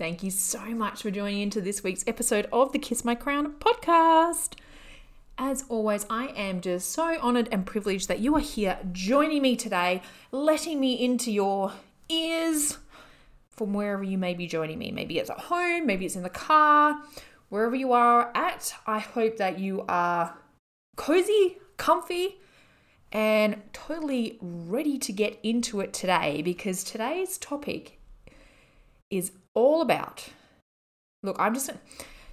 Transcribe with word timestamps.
Thank 0.00 0.22
you 0.22 0.30
so 0.30 0.60
much 0.60 1.02
for 1.02 1.10
joining 1.10 1.42
into 1.42 1.60
this 1.60 1.84
week's 1.84 2.04
episode 2.06 2.48
of 2.54 2.72
the 2.72 2.78
Kiss 2.78 3.04
My 3.04 3.14
Crown 3.14 3.52
podcast. 3.58 4.54
As 5.36 5.66
always, 5.68 6.06
I 6.08 6.28
am 6.28 6.62
just 6.62 6.90
so 6.90 7.18
honored 7.20 7.50
and 7.52 7.66
privileged 7.66 8.08
that 8.08 8.20
you 8.20 8.34
are 8.34 8.40
here 8.40 8.78
joining 8.92 9.42
me 9.42 9.56
today, 9.56 10.00
letting 10.32 10.80
me 10.80 10.94
into 10.94 11.30
your 11.30 11.74
ears 12.08 12.78
from 13.50 13.74
wherever 13.74 14.02
you 14.02 14.16
may 14.16 14.32
be 14.32 14.46
joining 14.46 14.78
me. 14.78 14.90
Maybe 14.90 15.18
it's 15.18 15.28
at 15.28 15.38
home, 15.38 15.84
maybe 15.84 16.06
it's 16.06 16.16
in 16.16 16.22
the 16.22 16.30
car, 16.30 17.02
wherever 17.50 17.76
you 17.76 17.92
are 17.92 18.34
at. 18.34 18.72
I 18.86 19.00
hope 19.00 19.36
that 19.36 19.58
you 19.58 19.84
are 19.86 20.34
cozy, 20.96 21.58
comfy, 21.76 22.40
and 23.12 23.60
totally 23.74 24.38
ready 24.40 24.96
to 24.96 25.12
get 25.12 25.38
into 25.42 25.80
it 25.80 25.92
today 25.92 26.40
because 26.40 26.84
today's 26.84 27.36
topic 27.36 27.98
is 29.10 29.32
all 29.54 29.82
about. 29.82 30.28
Look, 31.22 31.36
I'm 31.38 31.54
just 31.54 31.70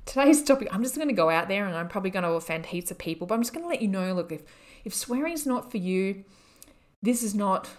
today's 0.05 0.43
topic. 0.43 0.69
I'm 0.71 0.83
just 0.83 0.95
going 0.95 1.07
to 1.07 1.13
go 1.13 1.29
out 1.29 1.47
there 1.47 1.65
and 1.65 1.75
I'm 1.75 1.87
probably 1.87 2.09
going 2.09 2.23
to 2.23 2.31
offend 2.31 2.67
heaps 2.67 2.91
of 2.91 2.97
people, 2.97 3.27
but 3.27 3.35
I'm 3.35 3.41
just 3.41 3.53
going 3.53 3.63
to 3.63 3.69
let 3.69 3.81
you 3.81 3.87
know. 3.87 4.13
Look, 4.13 4.31
if 4.31 4.43
if 4.85 4.93
swearing's 4.93 5.45
not 5.45 5.71
for 5.71 5.77
you, 5.77 6.23
this 7.01 7.23
is 7.23 7.35
not 7.35 7.69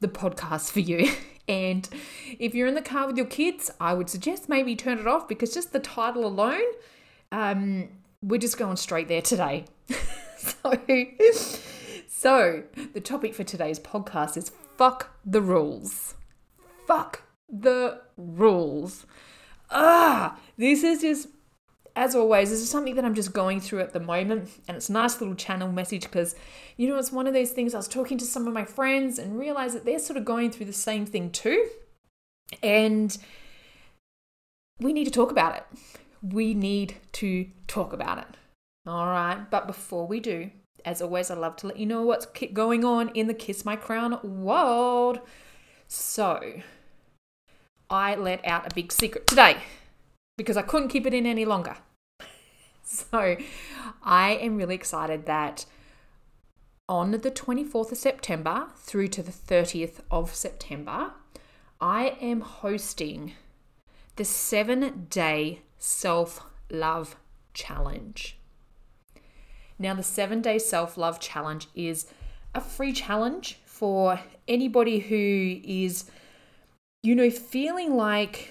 the 0.00 0.08
podcast 0.08 0.70
for 0.70 0.80
you. 0.80 1.10
And 1.46 1.86
if 2.38 2.54
you're 2.54 2.66
in 2.66 2.74
the 2.74 2.80
car 2.80 3.06
with 3.06 3.18
your 3.18 3.26
kids, 3.26 3.70
I 3.78 3.92
would 3.92 4.08
suggest 4.08 4.48
maybe 4.48 4.74
turn 4.74 4.98
it 4.98 5.06
off 5.06 5.28
because 5.28 5.52
just 5.52 5.74
the 5.74 5.78
title 5.78 6.24
alone, 6.24 6.64
um, 7.32 7.90
we're 8.22 8.40
just 8.40 8.56
going 8.56 8.78
straight 8.78 9.08
there 9.08 9.20
today. 9.20 9.66
so 10.38 10.72
so, 12.24 12.62
the 12.94 13.02
topic 13.02 13.34
for 13.34 13.44
today's 13.44 13.78
podcast 13.78 14.38
is 14.38 14.50
fuck 14.78 15.14
the 15.26 15.42
rules. 15.42 16.14
Fuck 16.86 17.20
the 17.50 18.00
rules. 18.16 19.06
Ah, 19.70 20.38
this 20.56 20.82
is 20.82 21.00
just, 21.00 21.28
as 21.96 22.14
always, 22.14 22.50
this 22.50 22.60
is 22.60 22.70
something 22.70 22.94
that 22.96 23.04
I'm 23.04 23.14
just 23.14 23.32
going 23.32 23.60
through 23.60 23.80
at 23.80 23.92
the 23.92 24.00
moment. 24.00 24.50
And 24.68 24.76
it's 24.76 24.88
a 24.88 24.92
nice 24.92 25.20
little 25.20 25.34
channel 25.34 25.70
message 25.70 26.02
because, 26.02 26.34
you 26.76 26.88
know, 26.88 26.96
it's 26.96 27.12
one 27.12 27.26
of 27.26 27.34
those 27.34 27.52
things 27.52 27.74
I 27.74 27.78
was 27.78 27.88
talking 27.88 28.18
to 28.18 28.24
some 28.24 28.46
of 28.46 28.54
my 28.54 28.64
friends 28.64 29.18
and 29.18 29.38
realized 29.38 29.74
that 29.74 29.84
they're 29.84 29.98
sort 29.98 30.16
of 30.16 30.24
going 30.24 30.50
through 30.50 30.66
the 30.66 30.72
same 30.72 31.06
thing 31.06 31.30
too. 31.30 31.68
And 32.62 33.16
we 34.80 34.92
need 34.92 35.04
to 35.04 35.10
talk 35.10 35.30
about 35.30 35.56
it. 35.56 35.64
We 36.22 36.54
need 36.54 36.96
to 37.12 37.48
talk 37.66 37.92
about 37.92 38.18
it. 38.18 38.26
All 38.86 39.06
right. 39.06 39.50
But 39.50 39.66
before 39.66 40.06
we 40.06 40.20
do, 40.20 40.50
as 40.84 41.00
always, 41.00 41.30
I 41.30 41.34
love 41.34 41.56
to 41.56 41.68
let 41.68 41.78
you 41.78 41.86
know 41.86 42.02
what's 42.02 42.26
going 42.52 42.84
on 42.84 43.08
in 43.10 43.26
the 43.26 43.34
Kiss 43.34 43.64
My 43.64 43.76
Crown 43.76 44.18
world. 44.22 45.20
So, 45.88 46.60
I 47.94 48.16
let 48.16 48.44
out 48.44 48.66
a 48.66 48.74
big 48.74 48.90
secret 48.90 49.24
today 49.24 49.58
because 50.36 50.56
I 50.56 50.62
couldn't 50.62 50.88
keep 50.88 51.06
it 51.06 51.14
in 51.14 51.26
any 51.26 51.44
longer. 51.44 51.76
So, 52.86 53.38
I 54.02 54.32
am 54.32 54.58
really 54.58 54.74
excited 54.74 55.24
that 55.24 55.64
on 56.86 57.12
the 57.12 57.30
24th 57.30 57.92
of 57.92 57.96
September 57.96 58.66
through 58.76 59.08
to 59.08 59.22
the 59.22 59.32
30th 59.32 60.00
of 60.10 60.34
September, 60.34 61.12
I 61.80 62.18
am 62.20 62.42
hosting 62.42 63.32
the 64.16 64.24
seven 64.26 65.06
day 65.08 65.62
self 65.78 66.44
love 66.70 67.16
challenge. 67.54 68.38
Now, 69.78 69.94
the 69.94 70.02
seven 70.02 70.42
day 70.42 70.58
self 70.58 70.98
love 70.98 71.18
challenge 71.20 71.68
is 71.74 72.06
a 72.54 72.60
free 72.60 72.92
challenge 72.92 73.58
for 73.64 74.20
anybody 74.46 74.98
who 74.98 75.60
is, 75.64 76.04
you 77.04 77.14
know, 77.14 77.28
feeling 77.28 77.96
like 77.96 78.50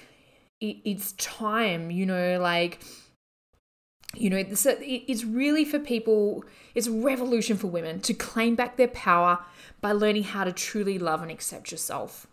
it's 0.62 1.14
time, 1.14 1.90
you 1.90 2.06
know, 2.06 2.40
like, 2.40 2.80
you 4.14 4.30
know, 4.30 4.44
this 4.44 4.68
it's 4.70 5.24
really 5.26 5.66
for 5.66 5.80
people, 5.80 6.46
it's 6.76 6.86
a 6.86 6.92
revolution 6.92 7.58
for 7.58 7.66
women 7.66 8.00
to 8.02 8.14
claim 8.14 8.54
back 8.54 8.78
their 8.78 8.90
power 8.90 9.40
by 9.82 9.92
learning 9.92 10.24
how 10.24 10.44
to 10.44 10.52
truly 10.52 11.00
love 11.00 11.24
and 11.24 11.32
accept 11.32 11.72
yourself. 11.72 12.28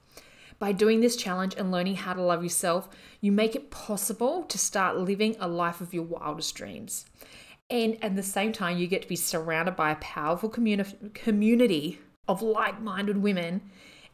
By 0.59 0.73
doing 0.73 1.01
this 1.01 1.17
challenge 1.17 1.55
and 1.57 1.73
learning 1.73 1.97
how 1.97 2.13
to 2.13 2.21
love 2.21 2.43
yourself, 2.43 2.91
you 3.23 3.33
make 3.33 3.57
it 3.57 3.71
possible 3.71 4.43
to 4.43 4.59
start 4.59 4.99
living 4.99 5.37
a 5.41 5.49
life 5.49 5.81
of 5.81 5.95
your 5.95 6.05
wildest 6.05 6.55
dreams. 6.55 7.07
And 7.71 7.97
at 8.05 8.15
the 8.15 8.23
same 8.23 8.53
time, 8.53 8.77
you 8.77 8.87
get 8.87 9.01
to 9.03 9.09
be 9.09 9.17
surrounded 9.17 9.75
by 9.75 9.91
a 9.91 9.97
powerful 9.97 10.51
communi- 10.51 11.15
community 11.15 11.99
of 12.29 12.43
like 12.43 12.83
minded 12.83 13.23
women. 13.23 13.63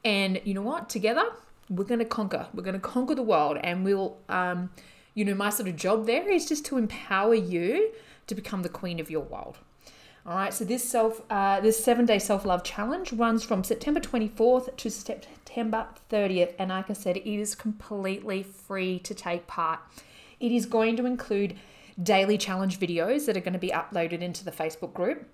And 0.04 0.40
you 0.44 0.54
know 0.54 0.62
what? 0.62 0.88
Together, 0.88 1.24
we're 1.68 1.84
going 1.84 2.00
to 2.00 2.04
conquer. 2.04 2.46
We're 2.54 2.62
going 2.62 2.74
to 2.74 2.80
conquer 2.80 3.14
the 3.14 3.22
world. 3.22 3.58
And 3.62 3.84
we'll, 3.84 4.18
um, 4.28 4.70
you 5.14 5.24
know, 5.24 5.34
my 5.34 5.50
sort 5.50 5.68
of 5.68 5.76
job 5.76 6.06
there 6.06 6.30
is 6.30 6.46
just 6.46 6.64
to 6.66 6.78
empower 6.78 7.34
you 7.34 7.92
to 8.26 8.34
become 8.34 8.62
the 8.62 8.68
queen 8.68 9.00
of 9.00 9.10
your 9.10 9.22
world. 9.22 9.58
All 10.26 10.34
right, 10.34 10.52
so 10.52 10.64
this 10.64 10.82
self, 10.82 11.22
uh, 11.30 11.60
this 11.60 11.82
seven 11.82 12.04
day 12.04 12.18
self 12.18 12.44
love 12.44 12.64
challenge 12.64 13.12
runs 13.12 13.44
from 13.44 13.62
September 13.62 14.00
24th 14.00 14.76
to 14.76 14.90
September 14.90 15.86
30th, 16.10 16.52
and 16.58 16.70
like 16.70 16.90
I 16.90 16.94
said, 16.94 17.16
it 17.16 17.30
is 17.30 17.54
completely 17.54 18.42
free 18.42 18.98
to 19.00 19.14
take 19.14 19.46
part. 19.46 19.78
It 20.40 20.50
is 20.50 20.66
going 20.66 20.96
to 20.96 21.06
include 21.06 21.56
daily 22.02 22.36
challenge 22.38 22.80
videos 22.80 23.26
that 23.26 23.36
are 23.36 23.40
going 23.40 23.52
to 23.52 23.60
be 23.60 23.70
uploaded 23.70 24.20
into 24.20 24.44
the 24.44 24.50
Facebook 24.50 24.92
group. 24.92 25.28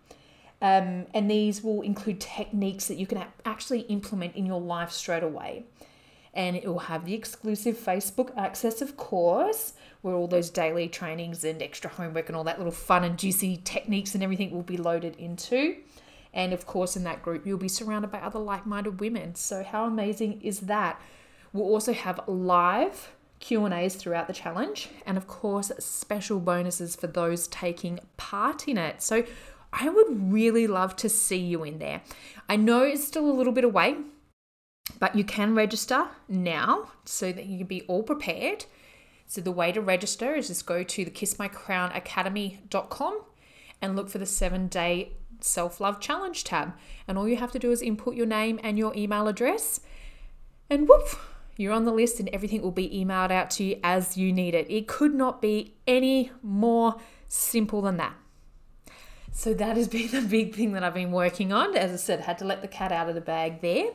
Um, 0.61 1.07
and 1.15 1.29
these 1.29 1.65
will 1.65 1.81
include 1.81 2.21
techniques 2.21 2.87
that 2.87 2.97
you 2.97 3.07
can 3.07 3.25
actually 3.47 3.81
implement 3.81 4.37
in 4.37 4.47
your 4.47 4.61
life 4.61 4.93
straight 4.93 5.25
away. 5.25 5.65
And 6.35 6.57
it 6.57 6.67
will 6.67 6.79
have 6.81 7.05
the 7.05 7.15
exclusive 7.15 7.77
Facebook 7.77 8.37
access, 8.39 8.81
of 8.81 8.97
course, 8.97 9.75
where 10.01 10.15
all 10.15 10.27
those 10.27 10.49
daily 10.49 10.89
trainings 10.89 11.45
and 11.45 11.63
extra 11.63 11.91
homework 11.91 12.29
and 12.29 12.37
all 12.37 12.45
that 12.45 12.59
little 12.59 12.73
fun 12.73 13.05
and 13.05 13.19
juicy 13.19 13.61
techniques 13.65 14.15
and 14.15 14.25
everything 14.25 14.51
will 14.51 14.63
be 14.63 14.79
loaded 14.79 15.17
into. 15.17 15.77
And 16.33 16.53
of 16.53 16.67
course, 16.67 16.97
in 16.97 17.05
that 17.05 17.23
group, 17.23 17.47
you'll 17.47 17.59
be 17.59 17.69
surrounded 17.69 18.11
by 18.11 18.19
other 18.21 18.39
like 18.39 18.65
minded 18.65 19.01
women. 19.01 19.35
So, 19.35 19.63
how 19.63 19.85
amazing 19.85 20.41
is 20.41 20.61
that? 20.61 21.01
We'll 21.53 21.67
also 21.67 21.93
have 21.93 22.21
live 22.27 23.13
Q&As 23.43 23.97
throughout 23.97 24.29
the 24.29 24.33
challenge 24.33 24.89
and 25.05 25.19
of 25.19 25.27
course 25.27 25.73
special 25.79 26.39
bonuses 26.39 26.95
for 26.97 27.09
those 27.09 27.49
taking 27.49 27.99
part 28.17 28.69
in 28.69 28.79
it. 28.79 29.03
So 29.03 29.25
I 29.73 29.89
would 29.89 30.33
really 30.33 30.67
love 30.67 30.97
to 30.97 31.09
see 31.09 31.39
you 31.39 31.65
in 31.65 31.79
there. 31.79 32.03
I 32.49 32.57
know 32.57 32.83
it's 32.83 33.05
still 33.05 33.29
a 33.29 33.33
little 33.33 33.53
bit 33.53 33.65
away, 33.65 33.97
but 34.99 35.17
you 35.17 35.25
can 35.25 35.55
register 35.55 36.09
now 36.29 36.89
so 37.05 37.33
that 37.33 37.47
you 37.47 37.59
can 37.59 37.67
be 37.67 37.83
all 37.83 38.03
prepared. 38.03 38.65
So 39.27 39.41
the 39.41 39.53
way 39.53 39.73
to 39.73 39.81
register 39.81 40.35
is 40.35 40.49
just 40.49 40.67
go 40.67 40.83
to 40.83 41.05
the 41.05 41.11
kissmycrownacademy.com 41.11 43.21
and 43.81 43.97
look 43.97 44.09
for 44.09 44.19
the 44.19 44.25
7-day 44.25 45.13
self-love 45.41 46.01
challenge 46.01 46.45
tab. 46.45 46.75
And 47.09 47.19
all 47.19 47.29
you 47.29 47.37
have 47.37 47.53
to 47.53 47.59
do 47.59 47.71
is 47.71 47.83
input 47.83 48.15
your 48.15 48.27
name 48.27 48.61
and 48.63 48.79
your 48.79 48.95
email 48.95 49.29
address 49.29 49.81
and 50.71 50.89
whoop 50.89 51.19
you're 51.57 51.73
on 51.73 51.85
the 51.85 51.93
list 51.93 52.19
and 52.19 52.29
everything 52.33 52.63
will 52.63 52.71
be 52.71 52.89
emailed 52.89 53.31
out 53.31 53.51
to 53.53 53.65
you 53.65 53.81
as 53.83 54.17
you 54.17 54.33
need 54.33 54.55
it. 54.55 54.71
It 54.71 54.89
could 54.89 55.15
not 55.15 55.43
be 55.43 55.75
any 55.87 56.31
more 56.43 56.97
simple 57.29 57.83
than 57.83 57.99
that. 57.99 58.15
So 59.33 59.55
that 59.55 59.77
has 59.77 59.89
been 59.89 60.09
the 60.11 60.23
big 60.23 60.55
thing 60.55 60.73
that 60.73 60.83
I've 60.83 60.95
been 60.95 61.13
working 61.13 61.53
on. 61.53 61.77
As 61.77 61.93
I 61.93 61.97
said, 61.97 62.21
had 62.21 62.39
to 62.39 62.45
let 62.45 62.63
the 62.63 62.69
cat 62.69 62.93
out 62.93 63.09
of 63.09 63.15
the 63.15 63.21
bag 63.21 63.61
there. 63.61 63.91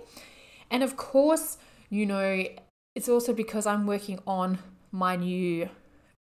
And 0.70 0.84
of 0.84 0.98
course, 0.98 1.58
you 1.90 2.06
know, 2.06 2.46
it's 2.96 3.10
also 3.10 3.34
because 3.34 3.66
I'm 3.66 3.88
working 3.88 4.20
on 4.28 4.60
my 4.92 5.16
new 5.16 5.70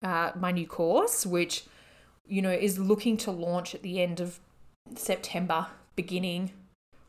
uh, 0.02 0.32
my 0.34 0.50
new 0.50 0.66
course, 0.66 1.26
which 1.26 1.64
you 2.26 2.40
know 2.42 2.50
is 2.50 2.78
looking 2.78 3.16
to 3.18 3.30
launch 3.30 3.74
at 3.74 3.82
the 3.82 4.00
end 4.00 4.20
of 4.20 4.40
September, 4.94 5.66
beginning 5.96 6.52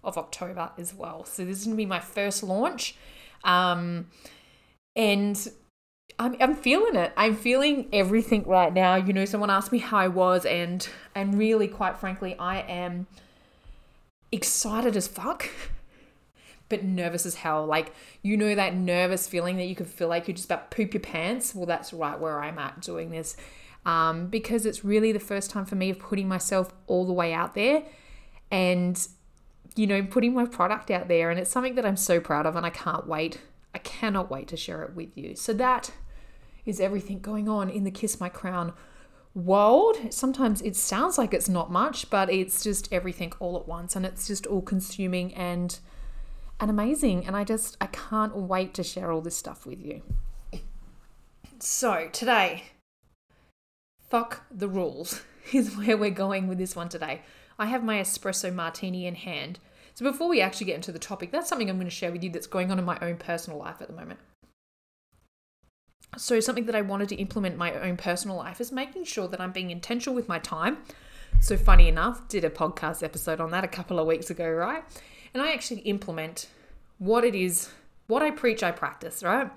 of 0.04 0.18
October 0.18 0.72
as 0.78 0.94
well. 0.94 1.24
So 1.26 1.46
this 1.46 1.60
is 1.60 1.66
to 1.66 1.76
be 1.76 1.86
my 1.86 2.00
first 2.00 2.44
launch 2.44 2.96
um, 3.44 4.08
and 4.96 5.52
I'm, 6.20 6.36
I'm 6.40 6.56
feeling 6.56 6.96
it. 6.96 7.12
I'm 7.18 7.36
feeling 7.36 7.88
everything 7.94 8.44
right 8.44 8.74
now. 8.74 8.96
You 8.96 9.14
know, 9.14 9.26
someone 9.26 9.50
asked 9.50 9.72
me 9.72 9.80
how 9.80 9.98
I 9.98 10.08
was, 10.08 10.46
and 10.46 10.88
and 11.16 11.38
really, 11.38 11.68
quite 11.68 11.98
frankly, 11.98 12.36
I 12.38 12.60
am 12.60 13.08
excited 14.32 14.96
as 14.96 15.08
fuck 15.08 15.50
but 16.72 16.84
nervous 16.84 17.28
as 17.28 17.36
hell. 17.36 17.68
Like, 17.68 17.94
you 18.24 18.36
know, 18.36 18.56
that 18.56 18.74
nervous 18.74 19.28
feeling 19.28 19.58
that 19.58 19.66
you 19.66 19.76
could 19.76 19.88
feel 19.88 20.08
like 20.08 20.28
you 20.28 20.34
just 20.34 20.46
about 20.46 20.72
poop 20.72 20.96
your 20.96 21.02
pants. 21.02 21.54
Well, 21.54 21.68
that's 21.68 21.94
right 21.94 22.20
where 22.20 22.42
I'm 22.42 22.58
at 22.58 22.82
doing 22.82 23.12
this. 23.12 23.38
Um, 23.86 24.28
because 24.28 24.66
it's 24.66 24.84
really 24.84 25.12
the 25.12 25.20
first 25.20 25.52
time 25.52 25.66
for 25.66 25.76
me 25.76 25.90
of 25.90 26.00
putting 26.00 26.28
myself 26.28 26.74
all 26.88 27.06
the 27.06 27.14
way 27.14 27.34
out 27.34 27.54
there 27.54 27.84
and, 28.50 29.08
you 29.76 29.86
know, 29.86 30.02
putting 30.04 30.34
my 30.34 30.46
product 30.46 30.90
out 30.90 31.08
there. 31.08 31.30
And 31.30 31.40
it's 31.40 31.52
something 31.52 31.76
that 31.76 31.86
I'm 31.86 31.98
so 31.98 32.20
proud 32.20 32.46
of 32.46 32.56
and 32.56 32.66
I 32.66 32.70
can't 32.72 33.06
wait. 33.06 33.42
I 33.76 33.80
cannot 33.80 34.32
wait 34.32 34.48
to 34.50 34.58
share 34.58 34.84
it 34.84 34.96
with 34.96 35.18
you. 35.18 35.36
So 35.36 35.54
that 35.54 35.92
is 36.66 36.80
everything 36.80 37.20
going 37.20 37.50
on 37.50 37.70
in 37.70 37.84
the 37.84 37.92
Kiss 37.92 38.20
My 38.20 38.30
Crown 38.30 38.74
world. 39.34 39.98
Sometimes 40.10 40.62
it 40.62 40.76
sounds 40.76 41.18
like 41.18 41.34
it's 41.34 41.50
not 41.50 41.72
much, 41.72 42.10
but 42.10 42.32
it's 42.32 42.64
just 42.64 42.92
everything 42.94 43.34
all 43.40 43.58
at 43.58 43.68
once 43.68 43.96
and 43.96 44.06
it's 44.06 44.28
just 44.28 44.46
all 44.46 44.62
consuming 44.62 45.34
and 45.34 45.80
and 46.62 46.70
amazing 46.70 47.26
and 47.26 47.36
I 47.36 47.44
just 47.44 47.76
I 47.82 47.88
can't 47.88 48.36
wait 48.36 48.74
to 48.76 48.84
share 48.84 49.12
all 49.12 49.22
this 49.22 49.36
stuff 49.36 49.66
with 49.66 49.82
you. 49.82 50.02
So, 51.60 52.10
today 52.12 52.64
fuck 54.12 54.44
the 54.52 54.68
rules 54.68 55.22
is 55.54 55.76
where 55.76 55.98
we're 55.98 56.12
going 56.12 56.48
with 56.48 56.58
this 56.58 56.76
one 56.76 56.90
today. 56.90 57.22
I 57.58 57.68
have 57.68 57.84
my 57.84 57.98
espresso 57.98 58.54
martini 58.54 59.08
in 59.08 59.16
hand. 59.16 59.58
So 59.94 60.04
before 60.10 60.28
we 60.28 60.42
actually 60.42 60.68
get 60.68 60.76
into 60.76 60.92
the 60.92 61.00
topic, 61.00 61.32
that's 61.32 61.48
something 61.48 61.70
I'm 61.70 61.78
going 61.78 61.88
to 61.88 61.92
share 61.92 62.12
with 62.12 62.24
you 62.24 62.30
that's 62.30 62.48
going 62.48 62.72
on 62.72 62.80
in 62.80 62.86
my 62.86 62.98
own 63.02 63.18
personal 63.18 63.58
life 63.58 63.82
at 63.82 63.88
the 63.88 63.94
moment. 63.94 64.20
So, 66.18 66.42
something 66.42 66.66
that 66.66 66.76
I 66.76 66.82
wanted 66.82 67.08
to 67.10 67.16
implement 67.16 67.54
in 67.54 67.60
my 67.60 67.74
own 67.74 67.96
personal 67.96 68.36
life 68.36 68.60
is 68.60 68.70
making 68.70 69.06
sure 69.06 69.30
that 69.30 69.40
I'm 69.40 69.54
being 69.54 69.72
intentional 69.72 70.14
with 70.14 70.28
my 70.28 70.40
time. 70.40 70.80
So, 71.40 71.56
funny 71.56 71.88
enough, 71.88 72.28
did 72.28 72.44
a 72.44 72.50
podcast 72.50 73.02
episode 73.02 73.40
on 73.40 73.52
that 73.52 73.64
a 73.64 73.70
couple 73.70 73.98
of 73.98 74.08
weeks 74.08 74.30
ago, 74.30 74.50
right? 74.50 74.84
And 75.34 75.42
I 75.42 75.54
actually 75.54 75.82
implement 75.82 76.48
what 76.98 77.24
it 77.24 77.36
is, 77.36 77.70
what 78.08 78.22
I 78.22 78.32
preach, 78.32 78.64
I 78.64 78.72
practice, 78.72 79.24
right? 79.24 79.50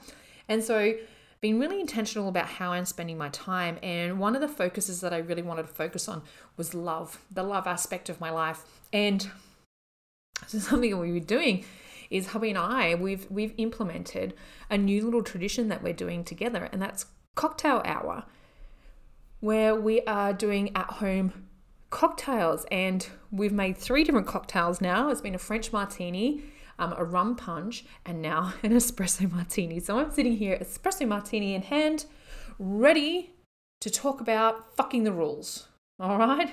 And 0.49 0.63
so, 0.63 0.95
being 1.41 1.59
really 1.59 1.79
intentional 1.79 2.29
about 2.29 2.47
how 2.47 2.73
I'm 2.73 2.87
spending 2.87 3.19
my 3.19 3.29
time. 3.29 3.79
And 3.83 4.19
one 4.19 4.35
of 4.35 4.41
the 4.41 4.49
focuses 4.49 5.03
that 5.03 5.13
I 5.13 5.19
really 5.19 5.43
wanted 5.43 5.63
to 5.63 5.69
focus 5.69 6.09
on 6.09 6.23
was 6.57 6.75
love, 6.75 7.23
the 7.31 7.43
love 7.43 7.67
aspect 7.67 8.09
of 8.09 8.19
my 8.19 8.31
life. 8.31 8.63
And 8.93 9.29
so, 10.47 10.59
something 10.59 10.91
that 10.91 10.97
we 10.97 11.13
were 11.13 11.21
doing 11.21 11.65
is 12.11 12.29
hubby 12.29 12.51
and 12.51 12.59
I 12.59 12.95
we've 12.95 13.29
we've 13.31 13.55
implemented 13.57 14.35
a 14.71 14.79
new 14.79 15.05
little 15.05 15.23
tradition 15.23 15.69
that 15.69 15.83
we're 15.83 15.93
doing 15.93 16.25
together, 16.25 16.69
and 16.73 16.81
that's 16.81 17.07
cocktail 17.35 17.83
hour, 17.85 18.25
where 19.41 19.75
we 19.75 20.01
are 20.03 20.33
doing 20.33 20.75
at 20.77 20.87
home 20.87 21.49
cocktails, 21.95 22.67
and 22.71 23.09
we've 23.31 23.53
made 23.53 23.79
three 23.79 24.05
different 24.05 24.27
cocktails 24.27 24.81
now. 24.81 25.09
It's 25.09 25.21
been 25.21 25.35
a 25.35 25.39
French 25.39 25.73
martini. 25.73 26.45
Um, 26.77 26.93
a 26.99 27.05
rum 27.05 27.37
punch, 27.37 27.85
and 28.05 28.21
now 28.21 28.53
an 28.65 28.73
espresso 28.73 29.31
martini. 29.31 29.79
So 29.79 30.01
I'm 30.01 30.11
sitting 30.11 30.37
here, 30.37 30.59
espresso 30.61 31.07
martini 31.07 31.55
in 31.55 31.63
hand, 31.63 32.07
ready 32.59 33.31
to 33.81 33.91
talk 33.91 34.21
about 34.21 34.75
fucking 34.75 35.05
the 35.05 35.13
rules. 35.13 35.69
All 36.01 36.19
right? 36.19 36.51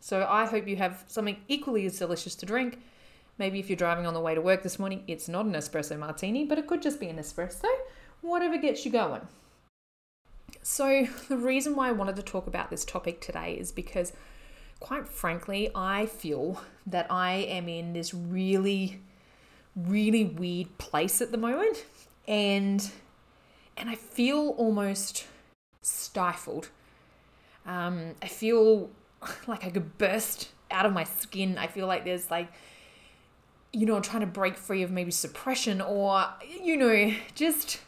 So 0.00 0.26
I 0.28 0.46
hope 0.46 0.66
you 0.66 0.74
have 0.74 1.04
something 1.06 1.36
equally 1.46 1.86
as 1.86 2.00
delicious 2.00 2.34
to 2.34 2.46
drink 2.46 2.80
Maybe 3.40 3.58
if 3.58 3.70
you're 3.70 3.76
driving 3.76 4.06
on 4.06 4.12
the 4.12 4.20
way 4.20 4.34
to 4.34 4.40
work 4.42 4.62
this 4.62 4.78
morning, 4.78 5.02
it's 5.06 5.26
not 5.26 5.46
an 5.46 5.52
espresso 5.52 5.98
martini, 5.98 6.44
but 6.44 6.58
it 6.58 6.66
could 6.66 6.82
just 6.82 7.00
be 7.00 7.08
an 7.08 7.16
espresso, 7.16 7.64
whatever 8.20 8.58
gets 8.58 8.84
you 8.84 8.92
going. 8.92 9.22
So, 10.60 11.06
the 11.30 11.38
reason 11.38 11.74
why 11.74 11.88
I 11.88 11.92
wanted 11.92 12.16
to 12.16 12.22
talk 12.22 12.46
about 12.46 12.68
this 12.68 12.84
topic 12.84 13.22
today 13.22 13.54
is 13.54 13.72
because, 13.72 14.12
quite 14.80 15.08
frankly, 15.08 15.70
I 15.74 16.06
feel 16.06 16.60
that 16.86 17.06
I 17.10 17.32
am 17.32 17.68
in 17.68 17.92
this 17.92 18.12
really, 18.12 19.00
really 19.76 20.24
weird 20.24 20.76
place 20.78 21.20
at 21.20 21.30
the 21.30 21.38
moment, 21.38 21.84
and 22.26 22.90
and 23.76 23.88
I 23.88 23.94
feel 23.94 24.54
almost 24.56 25.26
stifled. 25.82 26.70
Um, 27.66 28.14
I 28.20 28.26
feel 28.26 28.90
like 29.46 29.64
I 29.64 29.70
could 29.70 29.98
burst 29.98 30.48
out 30.70 30.86
of 30.86 30.92
my 30.92 31.04
skin. 31.04 31.58
I 31.58 31.66
feel 31.66 31.86
like 31.86 32.04
there's 32.04 32.30
like 32.30 32.48
you 33.72 33.86
know, 33.86 34.00
trying 34.00 34.20
to 34.20 34.26
break 34.26 34.56
free 34.56 34.82
of 34.82 34.90
maybe 34.90 35.10
suppression 35.10 35.80
or, 35.80 36.26
you 36.62 36.76
know, 36.76 37.14
just 37.34 37.80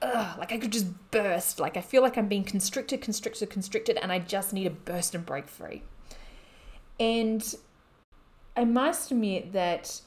ugh, 0.00 0.38
like 0.38 0.52
I 0.52 0.58
could 0.58 0.72
just 0.72 0.86
burst. 1.10 1.60
Like 1.60 1.76
I 1.76 1.80
feel 1.80 2.02
like 2.02 2.16
I'm 2.16 2.28
being 2.28 2.44
constricted, 2.44 3.00
constricted, 3.00 3.50
constricted, 3.50 3.98
and 4.00 4.10
I 4.10 4.18
just 4.18 4.52
need 4.52 4.64
to 4.64 4.70
burst 4.70 5.14
and 5.14 5.24
break 5.26 5.48
free. 5.48 5.82
And 6.98 7.54
I 8.56 8.64
must 8.64 9.10
admit 9.10 9.52
that 9.52 10.00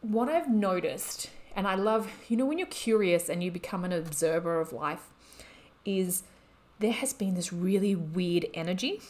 what 0.00 0.28
I've 0.28 0.48
noticed, 0.48 1.30
and 1.54 1.66
I 1.66 1.74
love, 1.74 2.10
you 2.28 2.36
know, 2.36 2.46
when 2.46 2.58
you're 2.58 2.66
curious 2.68 3.28
and 3.28 3.42
you 3.42 3.50
become 3.50 3.84
an 3.84 3.92
observer 3.92 4.60
of 4.60 4.72
life, 4.72 5.08
is 5.84 6.22
there 6.78 6.92
has 6.92 7.12
been 7.12 7.34
this 7.34 7.52
really 7.52 7.94
weird 7.94 8.46
energy 8.54 9.00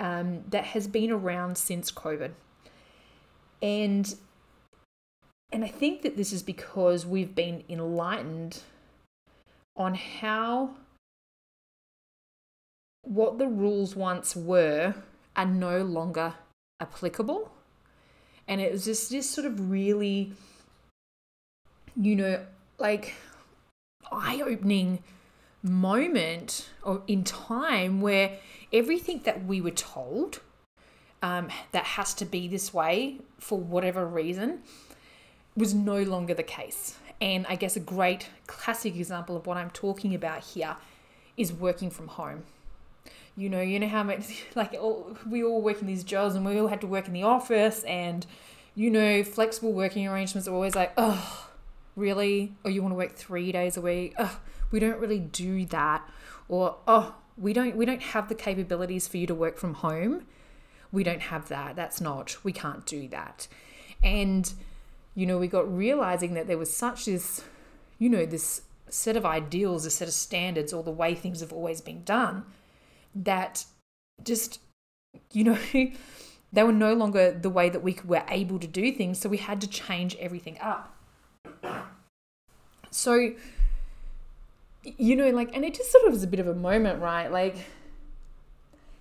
um, 0.00 0.44
that 0.48 0.64
has 0.64 0.86
been 0.86 1.10
around 1.10 1.56
since 1.58 1.90
COVID. 1.90 2.32
And 3.62 4.14
and 5.52 5.64
I 5.64 5.68
think 5.68 6.02
that 6.02 6.16
this 6.16 6.32
is 6.32 6.42
because 6.42 7.06
we've 7.06 7.34
been 7.34 7.62
enlightened 7.68 8.62
on 9.76 9.94
how 9.94 10.70
what 13.02 13.38
the 13.38 13.46
rules 13.46 13.94
once 13.94 14.34
were 14.34 14.94
are 15.36 15.46
no 15.46 15.82
longer 15.82 16.34
applicable. 16.80 17.52
And 18.48 18.60
it 18.60 18.72
was 18.72 18.84
just 18.84 19.10
this 19.10 19.28
sort 19.28 19.46
of 19.46 19.70
really, 19.70 20.32
you 21.96 22.16
know, 22.16 22.44
like 22.78 23.14
eye 24.10 24.42
opening 24.44 25.02
moment 25.62 26.68
or 26.82 27.02
in 27.06 27.24
time 27.24 28.00
where 28.00 28.38
everything 28.72 29.20
that 29.24 29.44
we 29.44 29.60
were 29.60 29.70
told 29.70 30.40
um, 31.22 31.48
that 31.72 31.84
has 31.84 32.14
to 32.14 32.24
be 32.24 32.46
this 32.46 32.72
way 32.72 33.18
for 33.38 33.58
whatever 33.58 34.06
reason 34.06 34.62
was 35.56 35.74
no 35.74 36.02
longer 36.02 36.34
the 36.34 36.42
case. 36.42 36.96
And 37.20 37.46
I 37.48 37.56
guess 37.56 37.76
a 37.76 37.80
great 37.80 38.28
classic 38.46 38.94
example 38.94 39.36
of 39.36 39.46
what 39.46 39.56
I'm 39.56 39.70
talking 39.70 40.14
about 40.14 40.44
here 40.44 40.76
is 41.36 41.52
working 41.52 41.90
from 41.90 42.08
home. 42.08 42.44
You 43.36 43.50
know, 43.50 43.60
you 43.60 43.78
know 43.78 43.88
how 43.88 44.02
much 44.02 44.44
like 44.54 44.74
all, 44.74 45.16
we 45.28 45.44
all 45.44 45.60
work 45.60 45.80
in 45.80 45.86
these 45.86 46.04
jobs 46.04 46.34
and 46.34 46.44
we 46.44 46.58
all 46.58 46.68
had 46.68 46.80
to 46.80 46.86
work 46.86 47.06
in 47.06 47.12
the 47.12 47.22
office 47.22 47.82
and 47.84 48.26
you 48.74 48.90
know, 48.90 49.24
flexible 49.24 49.72
working 49.72 50.06
arrangements 50.06 50.46
are 50.46 50.52
always 50.52 50.74
like, 50.74 50.92
oh, 50.98 51.48
really? 51.96 52.52
Or 52.62 52.70
you 52.70 52.82
want 52.82 52.92
to 52.92 52.96
work 52.96 53.14
three 53.14 53.50
days 53.50 53.78
a 53.78 53.80
week? 53.80 54.12
Oh, 54.18 54.38
we 54.70 54.80
don't 54.80 55.00
really 55.00 55.18
do 55.18 55.64
that. 55.66 56.06
Or 56.46 56.76
oh, 56.86 57.14
we 57.38 57.54
don't 57.54 57.74
we 57.74 57.86
don't 57.86 58.02
have 58.02 58.28
the 58.28 58.34
capabilities 58.34 59.08
for 59.08 59.16
you 59.16 59.26
to 59.28 59.34
work 59.34 59.56
from 59.56 59.74
home 59.74 60.26
we 60.92 61.04
don't 61.04 61.20
have 61.20 61.48
that. 61.48 61.76
That's 61.76 62.00
not, 62.00 62.42
we 62.44 62.52
can't 62.52 62.86
do 62.86 63.08
that. 63.08 63.48
And, 64.02 64.50
you 65.14 65.26
know, 65.26 65.38
we 65.38 65.48
got 65.48 65.72
realizing 65.72 66.34
that 66.34 66.46
there 66.46 66.58
was 66.58 66.74
such 66.74 67.04
this, 67.04 67.42
you 67.98 68.08
know, 68.08 68.26
this 68.26 68.62
set 68.88 69.16
of 69.16 69.26
ideals, 69.26 69.84
a 69.84 69.90
set 69.90 70.08
of 70.08 70.14
standards, 70.14 70.72
or 70.72 70.82
the 70.82 70.90
way 70.90 71.14
things 71.14 71.40
have 71.40 71.52
always 71.52 71.80
been 71.80 72.04
done 72.04 72.44
that 73.24 73.64
just, 74.22 74.60
you 75.32 75.44
know, 75.44 75.58
they 76.52 76.62
were 76.62 76.72
no 76.72 76.94
longer 76.94 77.32
the 77.32 77.50
way 77.50 77.68
that 77.68 77.82
we 77.82 77.98
were 78.04 78.24
able 78.28 78.58
to 78.58 78.66
do 78.66 78.92
things. 78.92 79.18
So 79.18 79.28
we 79.28 79.38
had 79.38 79.60
to 79.60 79.66
change 79.66 80.16
everything 80.16 80.58
up. 80.60 80.94
So, 82.90 83.32
you 84.84 85.16
know, 85.16 85.30
like, 85.30 85.54
and 85.54 85.64
it 85.64 85.74
just 85.74 85.92
sort 85.92 86.06
of 86.06 86.12
was 86.12 86.22
a 86.22 86.26
bit 86.26 86.40
of 86.40 86.46
a 86.46 86.54
moment, 86.54 87.02
right? 87.02 87.30
Like, 87.30 87.56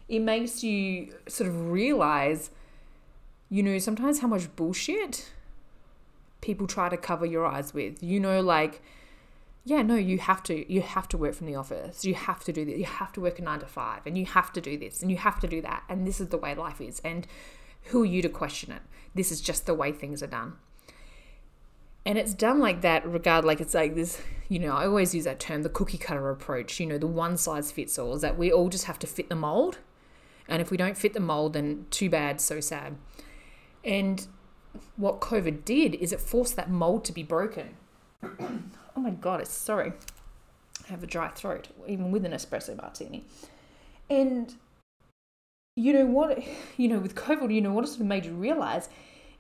it 0.10 0.20
makes 0.20 0.64
you 0.64 1.14
sort 1.28 1.50
of 1.50 1.72
realize, 1.72 2.50
you 3.50 3.64
know, 3.64 3.78
sometimes 3.80 4.20
how 4.20 4.28
much 4.28 4.54
bullshit 4.56 5.32
people 6.42 6.68
try 6.68 6.90
to 6.90 6.98
cover 6.98 7.26
your 7.26 7.46
eyes 7.46 7.74
with. 7.74 8.04
You 8.04 8.20
know, 8.20 8.42
like, 8.42 8.82
yeah, 9.66 9.82
no, 9.82 9.96
you 9.96 10.20
have 10.20 10.44
to 10.44 10.72
you 10.72 10.82
have 10.82 11.08
to 11.10 11.18
work 11.18 11.34
from 11.34 11.48
the 11.48 11.56
office. 11.56 12.06
You 12.06 12.14
have 12.14 12.44
to 12.46 12.54
do 12.54 12.64
this. 12.64 12.78
You 12.78 12.86
have 12.86 13.12
to 13.14 13.22
work 13.22 13.40
a 13.40 13.42
nine 13.42 13.60
to 13.60 13.66
five, 13.66 14.06
and 14.06 14.18
you 14.18 14.26
have 14.26 14.54
to 14.54 14.62
do 14.62 14.78
this, 14.78 15.02
and 15.02 15.12
you 15.12 15.18
have 15.18 15.40
to 15.42 15.48
do 15.48 15.62
that, 15.62 15.84
and 15.90 16.08
this 16.08 16.22
is 16.22 16.30
the 16.30 16.38
way 16.38 16.56
life 16.56 16.80
is. 16.80 17.02
And 17.04 17.28
who 17.86 18.04
are 18.04 18.06
you 18.06 18.22
to 18.22 18.30
question 18.30 18.72
it? 18.72 18.82
This 19.14 19.32
is 19.32 19.42
just 19.42 19.66
the 19.66 19.74
way 19.74 19.92
things 19.92 20.24
are 20.24 20.28
done. 20.28 20.54
And 22.08 22.20
it's 22.20 22.36
done 22.36 22.60
like 22.60 22.82
that, 22.82 23.06
regard 23.08 23.46
like 23.46 23.60
it's 23.60 23.74
like 23.74 23.96
this, 23.96 24.22
you 24.48 24.60
know, 24.60 24.74
I 24.74 24.86
always 24.86 25.16
use 25.16 25.24
that 25.24 25.40
term, 25.40 25.64
the 25.64 25.70
cookie 25.70 25.98
cutter 25.98 26.30
approach, 26.30 26.80
you 26.80 26.86
know, 26.86 27.00
the 27.00 27.08
one 27.08 27.36
size 27.36 27.72
fits 27.72 27.98
all, 27.98 28.14
is 28.14 28.22
that 28.22 28.38
we 28.38 28.52
all 28.52 28.70
just 28.70 28.86
have 28.86 29.00
to 29.00 29.08
fit 29.08 29.28
the 29.28 29.36
mold 29.36 29.80
and 30.48 30.62
if 30.62 30.72
we 30.72 30.78
don't 30.78 30.98
fit 30.98 31.14
the 31.14 31.20
mold, 31.20 31.54
then 31.54 31.88
too 31.90 32.10
bad, 32.10 32.40
so 32.40 32.60
sad. 32.60 32.96
And 33.84 34.28
what 34.96 35.22
COVID 35.22 35.66
did 35.66 35.96
is 35.96 36.12
it 36.12 36.20
forced 36.20 36.56
that 36.56 36.70
mold 36.70 37.06
to 37.06 37.14
be 37.14 37.24
broken. 37.24 37.78
Oh 38.96 39.02
my 39.02 39.12
God, 39.12 39.42
it's 39.42 39.54
sorry. 39.54 39.94
I 40.88 40.92
have 40.92 41.04
a 41.04 41.08
dry 41.08 41.30
throat, 41.30 41.70
even 41.88 42.12
with 42.12 42.26
an 42.26 42.32
espresso 42.32 42.76
martini. 42.76 43.24
And 44.10 44.54
you 45.76 45.94
know 45.94 46.06
what, 46.06 46.44
you 46.78 46.88
know, 46.88 47.00
with 47.00 47.16
COVID, 47.16 47.54
you 47.54 47.62
know, 47.62 47.74
what 47.74 47.86
it 47.86 47.88
sort 47.88 48.02
of 48.02 48.08
made 48.08 48.26
you 48.26 48.34
realize 48.34 48.90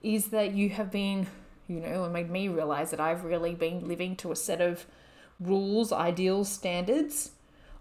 is 0.02 0.28
that 0.28 0.54
you 0.54 0.70
have 0.70 0.92
been, 0.92 1.28
you 1.68 1.80
know, 1.80 2.06
it 2.06 2.10
made 2.10 2.30
me 2.30 2.48
realize 2.48 2.92
that 2.92 3.00
I've 3.00 3.24
really 3.24 3.56
been 3.56 3.88
living 3.88 4.16
to 4.18 4.32
a 4.32 4.36
set 4.36 4.62
of 4.62 4.86
rules, 5.40 5.92
ideals, 5.92 6.50
standards 6.52 7.32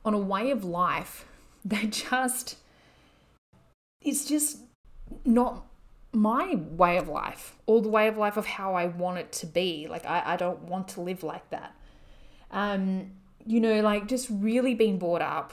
on 0.05 0.15
a 0.15 0.19
way 0.19 0.51
of 0.51 0.65
life 0.65 1.27
that 1.65 1.91
just 1.91 2.57
it's 4.03 4.27
just 4.27 4.59
not 5.25 5.65
my 6.15 6.55
way 6.55 6.97
of 6.97 7.09
life 7.09 7.57
or 7.67 7.83
the 7.83 7.89
way 7.89 8.09
of 8.09 8.17
life 8.17 8.37
of 8.37 8.47
how 8.47 8.75
I 8.75 8.87
want 8.87 9.19
it 9.19 9.33
to 9.33 9.47
be. 9.47 9.87
Like 9.89 10.07
I, 10.07 10.35
I 10.35 10.37
don't 10.37 10.63
want 10.63 10.89
to 10.89 11.01
live 11.01 11.23
like 11.23 11.51
that. 11.51 11.75
Um, 12.51 13.13
you 13.45 13.61
know, 13.61 13.81
like 13.81 14.07
just 14.07 14.29
really 14.31 14.75
being 14.75 14.99
brought 14.99 15.23
up 15.23 15.53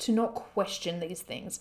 to 0.00 0.12
not 0.12 0.34
question 0.34 1.00
these 1.00 1.22
things 1.22 1.60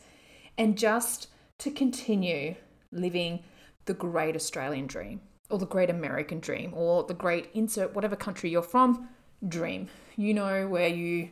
and 0.58 0.77
just 0.77 1.27
to 1.60 1.70
continue 1.70 2.55
living 2.91 3.43
the 3.86 3.93
great 3.93 4.36
Australian 4.36 4.88
dream 4.88 5.22
or 5.50 5.60
the 5.60 5.65
great 5.65 5.89
American 5.89 6.39
dream 6.39 6.74
or 6.75 7.03
the 7.03 7.13
great 7.13 7.50
insert 7.53 7.93
whatever 7.93 8.15
country 8.15 8.50
you're 8.50 8.62
from 8.62 9.10
dream. 9.48 9.89
You 10.15 10.34
know, 10.34 10.67
where 10.67 10.88
you 10.88 11.29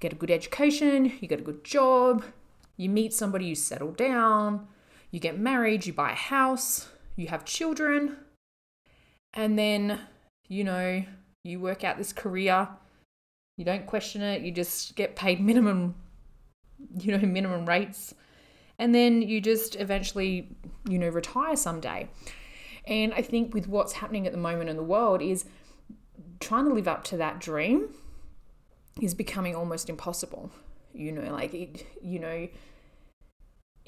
get 0.00 0.12
a 0.12 0.16
good 0.16 0.30
education, 0.30 1.12
you 1.20 1.28
get 1.28 1.40
a 1.40 1.44
good 1.44 1.64
job, 1.64 2.24
you 2.76 2.88
meet 2.88 3.12
somebody, 3.12 3.46
you 3.46 3.54
settle 3.54 3.92
down, 3.92 4.68
you 5.10 5.20
get 5.20 5.38
married, 5.38 5.86
you 5.86 5.92
buy 5.92 6.12
a 6.12 6.16
house, 6.16 6.88
you 7.16 7.28
have 7.28 7.44
children, 7.44 8.16
and 9.34 9.58
then, 9.58 10.00
you 10.48 10.64
know, 10.64 11.04
you 11.44 11.60
work 11.60 11.84
out 11.84 11.98
this 11.98 12.12
career. 12.12 12.68
You 13.56 13.64
don't 13.64 13.86
question 13.86 14.22
it, 14.22 14.42
you 14.42 14.52
just 14.52 14.94
get 14.94 15.16
paid 15.16 15.40
minimum, 15.40 15.96
you 17.00 17.16
know, 17.16 17.26
minimum 17.26 17.66
rates. 17.66 18.14
And 18.78 18.94
then 18.94 19.22
you 19.22 19.40
just 19.40 19.74
eventually, 19.76 20.56
you 20.88 20.98
know, 20.98 21.08
retire 21.08 21.56
someday. 21.56 22.08
And 22.86 23.12
I 23.14 23.22
think 23.22 23.52
with 23.52 23.66
what's 23.66 23.94
happening 23.94 24.26
at 24.26 24.32
the 24.32 24.38
moment 24.38 24.70
in 24.70 24.76
the 24.76 24.84
world 24.84 25.20
is 25.20 25.44
trying 26.40 26.66
to 26.66 26.72
live 26.72 26.86
up 26.86 27.02
to 27.04 27.16
that 27.16 27.40
dream 27.40 27.88
is 29.02 29.14
becoming 29.14 29.56
almost 29.56 29.90
impossible. 29.90 30.52
You 30.94 31.12
know, 31.12 31.32
like 31.32 31.52
it, 31.52 31.86
you 32.00 32.20
know, 32.20 32.48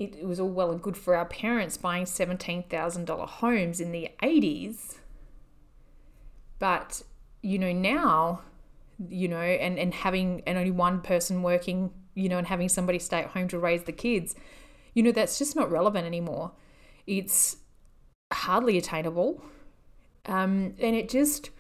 it 0.01 0.25
was 0.25 0.41
all 0.41 0.49
well 0.49 0.71
and 0.71 0.81
good 0.81 0.97
for 0.97 1.15
our 1.15 1.27
parents 1.27 1.77
buying 1.77 2.05
$17,000 2.05 3.29
homes 3.29 3.81
in 3.81 3.93
the 3.93 4.09
80s. 4.23 4.97
But, 6.59 7.03
you 7.43 7.59
know, 7.59 7.71
now, 7.71 8.41
you 9.09 9.29
know, 9.29 9.41
and, 9.41 9.79
and 9.79 9.93
having, 9.93 10.43
and 10.47 10.57
only 10.57 10.71
one 10.71 11.03
person 11.03 11.43
working, 11.43 11.91
you 12.15 12.31
know, 12.31 12.39
and 12.39 12.47
having 12.47 12.71
somebody 12.71 12.99
stay 12.99 13.19
at 13.21 13.29
home 13.29 13.47
to 13.49 13.59
raise 13.59 13.83
the 13.83 13.93
kids, 13.93 14.35
you 14.95 15.03
know, 15.03 15.13
that's 15.13 15.39
just 15.39 15.55
not 15.55 15.71
relevant 15.71 16.07
anymore. 16.07 16.53
It's 17.07 17.59
hardly 18.33 18.79
attainable. 18.79 19.45
Um, 20.25 20.75
and 20.79 20.97
it 20.97 21.11
just, 21.11 21.51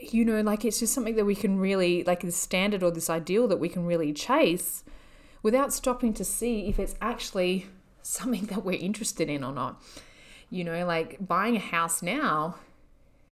you 0.00 0.24
know, 0.24 0.40
like 0.40 0.64
it's 0.64 0.80
just 0.80 0.92
something 0.92 1.14
that 1.14 1.26
we 1.26 1.36
can 1.36 1.60
really, 1.60 2.02
like 2.02 2.22
this 2.22 2.36
standard 2.36 2.82
or 2.82 2.90
this 2.90 3.08
ideal 3.08 3.46
that 3.46 3.58
we 3.58 3.68
can 3.68 3.86
really 3.86 4.12
chase 4.12 4.82
without 5.42 5.72
stopping 5.72 6.12
to 6.14 6.24
see 6.24 6.68
if 6.68 6.78
it's 6.78 6.94
actually 7.00 7.66
something 8.02 8.46
that 8.46 8.64
we're 8.64 8.78
interested 8.78 9.28
in 9.28 9.44
or 9.44 9.52
not. 9.52 9.82
You 10.50 10.64
know, 10.64 10.86
like 10.86 11.16
buying 11.26 11.56
a 11.56 11.60
house 11.60 12.02
now, 12.02 12.56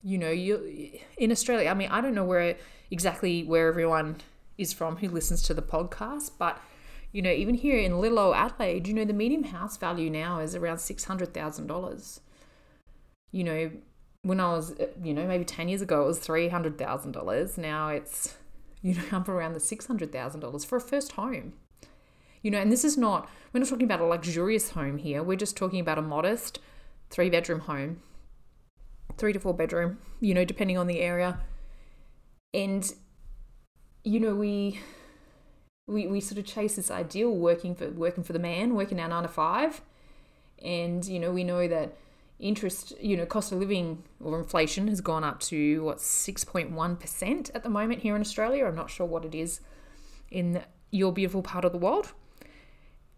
you 0.04 0.18
know, 0.18 0.30
you 0.30 1.00
in 1.18 1.32
Australia, 1.32 1.70
I 1.70 1.74
mean, 1.74 1.90
I 1.90 2.02
don't 2.02 2.14
know 2.14 2.26
where 2.26 2.58
exactly 2.92 3.44
where 3.44 3.68
everyone 3.68 4.18
is 4.58 4.74
from 4.74 4.98
who 4.98 5.10
listens 5.10 5.42
to 5.44 5.54
the 5.54 5.62
podcast, 5.62 6.32
but 6.38 6.62
you 7.12 7.22
know, 7.22 7.32
even 7.32 7.56
here 7.56 7.78
in 7.78 8.00
little 8.00 8.20
old 8.20 8.36
Adelaide, 8.36 8.88
you 8.88 8.94
know, 8.94 9.06
the 9.06 9.14
median 9.14 9.46
house 9.46 9.78
value 9.78 10.10
now 10.10 10.40
is 10.40 10.56
around 10.56 10.80
six 10.80 11.06
hundred 11.06 11.34
thousand 11.34 11.68
dollars. 11.68 12.22
You 13.32 13.44
know, 13.44 13.72
when 14.22 14.40
I 14.40 14.54
was, 14.54 14.76
you 15.04 15.14
know, 15.14 15.26
maybe 15.26 15.46
ten 15.46 15.68
years 15.70 15.82
ago, 15.82 16.04
it 16.04 16.08
was 16.08 16.20
three 16.20 16.50
hundred 16.50 16.78
thousand 16.78 17.14
dollars. 17.14 17.58
Now 17.58 17.90
it's, 17.90 18.36
you 18.82 18.94
know, 18.94 19.04
up 19.12 19.28
around 19.28 19.54
the 19.54 19.60
six 19.60 19.88
hundred 19.88 20.12
thousand 20.12 20.42
dollars 20.42 20.66
for 20.66 20.76
a 20.76 20.82
first 20.82 21.14
home. 21.14 21.54
You 22.48 22.52
know, 22.52 22.62
and 22.62 22.72
this 22.72 22.86
is 22.86 22.96
not, 22.96 23.30
we're 23.52 23.60
not 23.60 23.68
talking 23.68 23.84
about 23.84 24.00
a 24.00 24.06
luxurious 24.06 24.70
home 24.70 25.00
here. 25.00 25.22
We're 25.22 25.36
just 25.36 25.58
talking 25.58 25.82
about 25.82 25.98
a 25.98 26.02
modest 26.02 26.60
three 27.10 27.30
bedroom 27.30 27.60
home, 27.60 28.02
three 29.18 29.34
to 29.34 29.40
four 29.42 29.54
bedroom, 29.54 29.98
you 30.22 30.34
know, 30.34 30.46
depending 30.46 30.78
on 30.78 30.88
the 30.88 31.02
area. 31.02 31.42
And, 32.54 32.90
you 34.06 34.22
know, 34.22 34.34
we, 34.34 34.80
we, 35.88 36.08
we 36.08 36.22
sort 36.22 36.38
of 36.38 36.46
chase 36.46 36.78
this 36.78 36.90
ideal 36.90 37.32
working 37.32 37.76
for 37.76 37.90
working 37.90 38.24
for 38.24 38.32
the 38.32 38.40
man, 38.40 38.76
working 38.76 38.98
our 39.02 39.10
nine 39.10 39.24
to 39.24 39.28
five. 39.28 39.82
And, 40.64 41.06
you 41.06 41.20
know, 41.20 41.34
we 41.34 41.44
know 41.44 41.68
that 41.68 41.98
interest, 42.40 42.94
you 43.02 43.18
know, 43.18 43.26
cost 43.26 43.52
of 43.52 43.60
living 43.60 44.04
or 44.24 44.40
inflation 44.40 44.88
has 44.88 45.02
gone 45.02 45.26
up 45.26 45.42
to 45.42 45.84
what, 45.84 45.98
6.1% 45.98 47.52
at 47.54 47.64
the 47.64 47.70
moment 47.70 48.04
here 48.04 48.16
in 48.16 48.22
Australia. 48.22 48.68
I'm 48.68 48.76
not 48.76 48.90
sure 48.90 49.06
what 49.06 49.26
it 49.26 49.36
is 49.36 49.60
in 50.32 50.64
your 50.92 51.12
beautiful 51.12 51.42
part 51.42 51.66
of 51.66 51.74
the 51.74 51.78
world. 51.78 52.14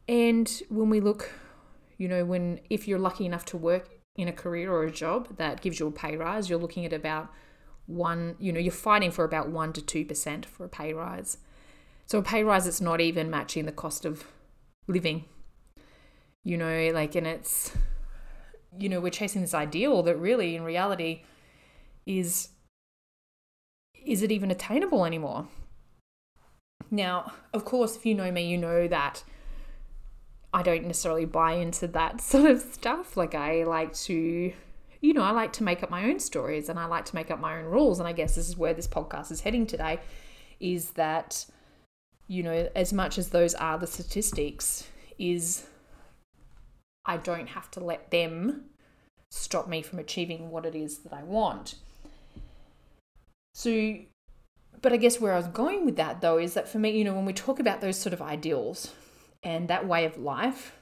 And 0.10 0.50
when 0.70 0.90
we 0.90 1.00
look, 1.00 1.32
you 2.00 2.08
know, 2.08 2.26
when 2.26 2.62
if 2.72 2.88
you're 2.88 2.98
lucky 2.98 3.28
enough 3.28 3.46
to 3.46 3.58
work 3.58 3.92
in 4.16 4.28
a 4.28 4.34
career 4.34 4.74
or 4.74 4.84
a 4.84 4.92
job 4.92 5.38
that 5.38 5.62
gives 5.62 5.80
you 5.80 5.86
a 5.86 5.92
pay 5.92 6.18
rise, 6.18 6.50
you're 6.50 6.58
looking 6.58 6.84
at 6.84 6.94
about 6.94 7.30
one, 7.86 8.36
you 8.40 8.52
know, 8.52 8.60
you're 8.60 8.72
fighting 8.72 9.12
for 9.12 9.24
about 9.24 9.50
1 9.50 9.74
to 9.74 10.06
2% 10.06 10.46
for 10.46 10.66
a 10.66 10.70
pay 10.70 10.94
rise. 10.94 11.38
So 12.08 12.18
a 12.18 12.24
pay 12.24 12.44
rise 12.44 12.66
that's 12.66 12.82
not 12.82 13.00
even 13.00 13.30
matching 13.30 13.68
the 13.68 13.72
cost 13.72 14.04
of 14.04 14.24
living. 14.88 15.26
You 16.44 16.58
know, 16.58 16.90
like, 16.92 17.14
and 17.14 17.28
it's, 17.28 17.72
you 18.80 18.90
know, 18.90 19.00
we're 19.00 19.12
chasing 19.12 19.42
this 19.42 19.54
ideal 19.54 20.02
that 20.04 20.16
really 20.16 20.56
in 20.56 20.64
reality 20.64 21.22
is, 22.08 22.50
is 24.04 24.24
it 24.24 24.32
even 24.32 24.50
attainable 24.50 25.06
anymore? 25.06 25.50
Now, 26.90 27.32
of 27.54 27.64
course, 27.64 27.96
if 27.96 28.08
you 28.08 28.16
know 28.16 28.32
me, 28.32 28.50
you 28.50 28.58
know 28.58 28.88
that 28.88 29.24
I 30.54 30.64
don't 30.64 30.86
necessarily 30.86 31.26
buy 31.26 31.54
into 31.54 31.88
that 31.88 32.22
sort 32.22 32.50
of 32.50 32.62
stuff. 32.62 33.18
Like, 33.18 33.36
I 33.36 33.64
like 33.64 33.94
to, 33.94 34.54
you 35.02 35.14
know, 35.14 35.24
I 35.24 35.32
like 35.32 35.54
to 35.54 35.64
make 35.64 35.84
up 35.84 35.90
my 35.90 36.06
own 36.06 36.20
stories 36.20 36.70
and 36.70 36.80
I 36.80 36.86
like 36.86 37.06
to 37.06 37.16
make 37.16 37.32
up 37.32 37.40
my 37.40 37.60
own 37.60 37.66
rules. 37.66 38.00
And 38.00 38.08
I 38.08 38.14
guess 38.14 38.36
this 38.36 38.50
is 38.50 38.58
where 38.58 38.74
this 38.74 38.88
podcast 38.88 39.32
is 39.32 39.42
heading 39.42 39.66
today 39.66 40.00
is 40.60 40.92
that, 40.92 41.46
you 42.28 42.44
know, 42.44 42.70
as 42.76 42.92
much 42.92 43.18
as 43.18 43.30
those 43.30 43.56
are 43.56 43.78
the 43.78 43.88
statistics, 43.88 44.88
is 45.18 45.68
I 47.06 47.18
don't 47.18 47.48
have 47.48 47.70
to 47.72 47.80
let 47.80 48.12
them 48.12 48.66
stop 49.32 49.68
me 49.68 49.82
from 49.82 50.00
achieving 50.00 50.50
what 50.50 50.66
it 50.66 50.76
is 50.76 51.00
that 51.00 51.14
I 51.14 51.24
want. 51.24 51.76
So, 53.54 53.98
but 54.82 54.94
I 54.94 54.98
guess 54.98 55.20
where 55.20 55.34
I 55.34 55.38
was 55.38 55.48
going 55.48 55.86
with 55.86 55.98
that 55.98 56.22
though 56.22 56.38
is 56.38 56.54
that 56.54 56.70
for 56.70 56.80
me, 56.80 56.98
you 56.98 57.04
know, 57.04 57.14
when 57.14 57.26
we 57.26 57.34
talk 57.34 57.60
about 57.60 57.82
those 57.82 57.98
sort 57.98 58.14
of 58.14 58.22
ideals, 58.22 58.94
and 59.44 59.68
that 59.68 59.88
way 59.88 60.06
of 60.06 60.18
life, 60.18 60.74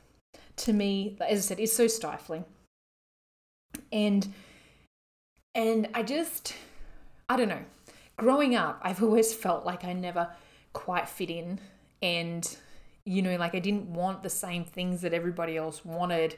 to 0.58 0.74
me, 0.74 1.18
as 1.22 1.40
I 1.40 1.42
said, 1.42 1.60
is 1.60 1.76
so 1.76 1.88
stifling. 1.88 2.46
And 3.92 4.34
and 5.54 5.90
I 5.94 6.04
just 6.04 6.56
I 7.30 7.38
don't 7.38 7.50
know. 7.50 7.64
Growing 8.18 8.56
up, 8.56 8.80
I've 8.82 9.04
always 9.04 9.34
felt 9.34 9.66
like 9.66 9.84
I 9.84 9.94
never 9.94 10.30
quite 10.74 11.08
fit 11.08 11.30
in 11.30 11.60
and 12.02 12.58
you 13.06 13.22
know, 13.22 13.38
like 13.38 13.56
I 13.56 13.60
didn't 13.60 13.88
want 13.88 14.22
the 14.22 14.30
same 14.30 14.66
things 14.66 15.02
that 15.02 15.14
everybody 15.14 15.56
else 15.56 15.86
wanted. 15.86 16.36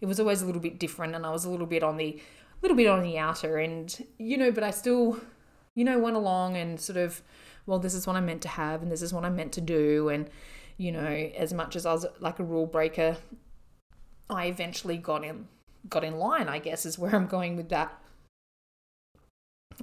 It 0.00 0.06
was 0.06 0.20
always 0.20 0.42
a 0.42 0.46
little 0.46 0.60
bit 0.60 0.78
different 0.78 1.14
and 1.14 1.26
I 1.26 1.30
was 1.30 1.44
a 1.44 1.50
little 1.50 1.66
bit 1.66 1.82
on 1.82 1.96
the 1.96 2.20
little 2.62 2.76
bit 2.76 2.86
on 2.86 3.02
the 3.02 3.18
outer 3.18 3.58
and 3.58 4.06
you 4.18 4.36
know, 4.36 4.50
but 4.50 4.62
I 4.62 4.70
still 4.70 5.20
you 5.74 5.84
know 5.84 5.98
went 5.98 6.16
along 6.16 6.56
and 6.56 6.80
sort 6.80 6.96
of 6.96 7.22
well 7.66 7.78
this 7.78 7.94
is 7.94 8.06
what 8.06 8.16
I'm 8.16 8.26
meant 8.26 8.42
to 8.42 8.48
have 8.48 8.82
and 8.82 8.90
this 8.90 9.02
is 9.02 9.12
what 9.12 9.24
I'm 9.24 9.36
meant 9.36 9.52
to 9.52 9.60
do 9.60 10.08
and 10.08 10.28
you 10.76 10.92
know, 10.92 11.06
as 11.06 11.52
much 11.52 11.76
as 11.76 11.86
I 11.86 11.92
was 11.92 12.06
like 12.20 12.38
a 12.38 12.44
rule 12.44 12.66
breaker, 12.66 13.16
I 14.28 14.46
eventually 14.46 14.96
got 14.96 15.24
in 15.24 15.48
got 15.88 16.04
in 16.04 16.18
line, 16.18 16.48
I 16.48 16.58
guess, 16.58 16.86
is 16.86 16.98
where 16.98 17.14
I'm 17.14 17.26
going 17.26 17.56
with 17.56 17.68
that. 17.68 17.98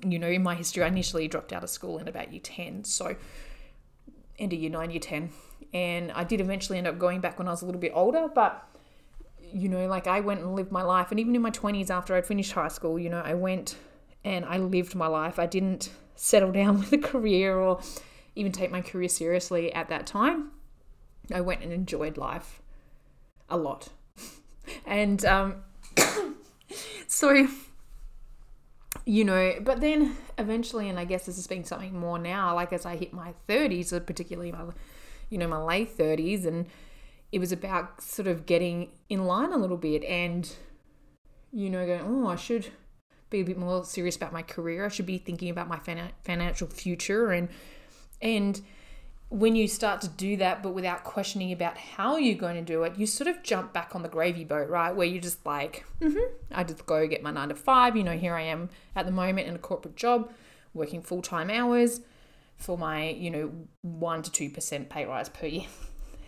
You 0.03 0.19
know, 0.19 0.27
in 0.27 0.43
my 0.43 0.55
history, 0.55 0.83
I 0.83 0.88
initially 0.88 1.27
dropped 1.27 1.53
out 1.53 1.63
of 1.63 1.69
school 1.69 1.98
in 1.98 2.07
about 2.07 2.31
year 2.31 2.41
10. 2.43 2.86
So, 2.86 3.15
end 4.39 4.53
of 4.53 4.60
year 4.60 4.69
9, 4.69 4.91
year 4.91 5.00
10. 5.00 5.29
And 5.74 6.12
I 6.13 6.24
did 6.24 6.41
eventually 6.41 6.77
end 6.77 6.88
up 6.88 6.98
going 6.98 7.21
back 7.21 7.38
when 7.38 7.48
I 7.48 7.51
was 7.51 7.62
a 7.62 7.65
little 7.65 7.81
bit 7.81 7.91
older. 7.93 8.27
But, 8.33 8.67
you 9.53 9.69
know, 9.69 9.88
like 9.88 10.07
I 10.07 10.21
went 10.21 10.41
and 10.41 10.55
lived 10.55 10.71
my 10.71 10.81
life. 10.81 11.12
And 11.12 11.19
even 11.19 11.36
in 11.36 11.41
my 11.41 11.51
20s, 11.51 11.89
after 11.89 12.15
I'd 12.15 12.25
finished 12.25 12.53
high 12.53 12.69
school, 12.69 12.98
you 12.98 13.10
know, 13.10 13.21
I 13.24 13.33
went 13.33 13.75
and 14.24 14.45
I 14.45 14.57
lived 14.57 14.95
my 14.95 15.07
life. 15.07 15.38
I 15.38 15.45
didn't 15.45 15.91
settle 16.15 16.51
down 16.53 16.79
with 16.79 16.93
a 16.93 16.98
career 16.98 17.55
or 17.55 17.81
even 18.36 18.51
take 18.51 18.71
my 18.71 18.81
career 18.81 19.10
seriously 19.10 19.74
at 19.74 19.89
that 19.89 20.07
time. 20.07 20.51
I 21.33 21.41
went 21.41 21.61
and 21.61 21.71
enjoyed 21.71 22.17
life 22.17 22.61
a 23.50 23.57
lot. 23.57 23.89
and 24.85 25.23
um, 25.25 25.55
so, 27.07 27.47
you 29.05 29.23
know, 29.23 29.55
but 29.61 29.81
then 29.81 30.15
eventually, 30.38 30.89
and 30.89 31.00
I 31.00 31.05
guess 31.05 31.25
this 31.25 31.35
has 31.35 31.47
been 31.47 31.63
something 31.63 31.97
more 31.97 32.19
now, 32.19 32.55
like 32.55 32.73
as 32.73 32.85
I 32.85 32.95
hit 32.95 33.13
my 33.13 33.33
30s, 33.47 34.05
particularly 34.05 34.51
my, 34.51 34.65
you 35.29 35.38
know, 35.38 35.47
my 35.47 35.61
late 35.61 35.97
30s, 35.97 36.45
and, 36.45 36.67
it 37.31 37.39
was 37.39 37.51
about 37.51 38.01
sort 38.01 38.27
of 38.27 38.45
getting 38.45 38.89
in 39.09 39.25
line 39.25 39.53
a 39.53 39.57
little 39.57 39.77
bit 39.77 40.03
and, 40.03 40.51
you 41.51 41.69
know, 41.69 41.85
going, 41.85 42.01
oh, 42.01 42.27
I 42.27 42.35
should 42.35 42.67
be 43.29 43.39
a 43.39 43.43
bit 43.43 43.57
more 43.57 43.85
serious 43.85 44.17
about 44.17 44.33
my 44.33 44.41
career. 44.41 44.85
I 44.85 44.89
should 44.89 45.05
be 45.05 45.17
thinking 45.17 45.50
about 45.50 45.69
my 45.69 45.79
financial 46.23 46.67
future 46.67 47.31
and 47.31 47.50
and 48.21 48.61
when 49.31 49.55
you 49.55 49.65
start 49.65 50.01
to 50.01 50.09
do 50.09 50.35
that 50.35 50.61
but 50.61 50.73
without 50.73 51.05
questioning 51.05 51.53
about 51.53 51.77
how 51.77 52.17
you're 52.17 52.38
going 52.38 52.57
to 52.57 52.61
do 52.61 52.83
it, 52.83 52.97
you 52.97 53.07
sort 53.07 53.29
of 53.29 53.41
jump 53.43 53.71
back 53.71 53.95
on 53.95 54.03
the 54.03 54.09
gravy 54.09 54.43
boat, 54.43 54.69
right? 54.69 54.93
Where 54.93 55.07
you're 55.07 55.21
just 55.21 55.45
like, 55.45 55.85
mm-hmm, 56.01 56.33
I 56.51 56.65
just 56.65 56.85
go 56.85 57.07
get 57.07 57.23
my 57.23 57.31
9 57.31 57.47
to 57.47 57.55
5, 57.55 57.95
you 57.95 58.03
know, 58.03 58.17
here 58.17 58.35
I 58.35 58.41
am 58.41 58.69
at 58.93 59.05
the 59.05 59.11
moment 59.11 59.47
in 59.47 59.55
a 59.55 59.57
corporate 59.57 59.95
job, 59.95 60.33
working 60.73 61.01
full-time 61.01 61.50
hours 61.50 62.01
for 62.57 62.77
my, 62.77 63.07
you 63.07 63.31
know, 63.31 63.51
1 63.83 64.23
to 64.23 64.50
2% 64.50 64.89
pay 64.89 65.05
rise 65.05 65.29
per 65.29 65.47
year. 65.47 65.65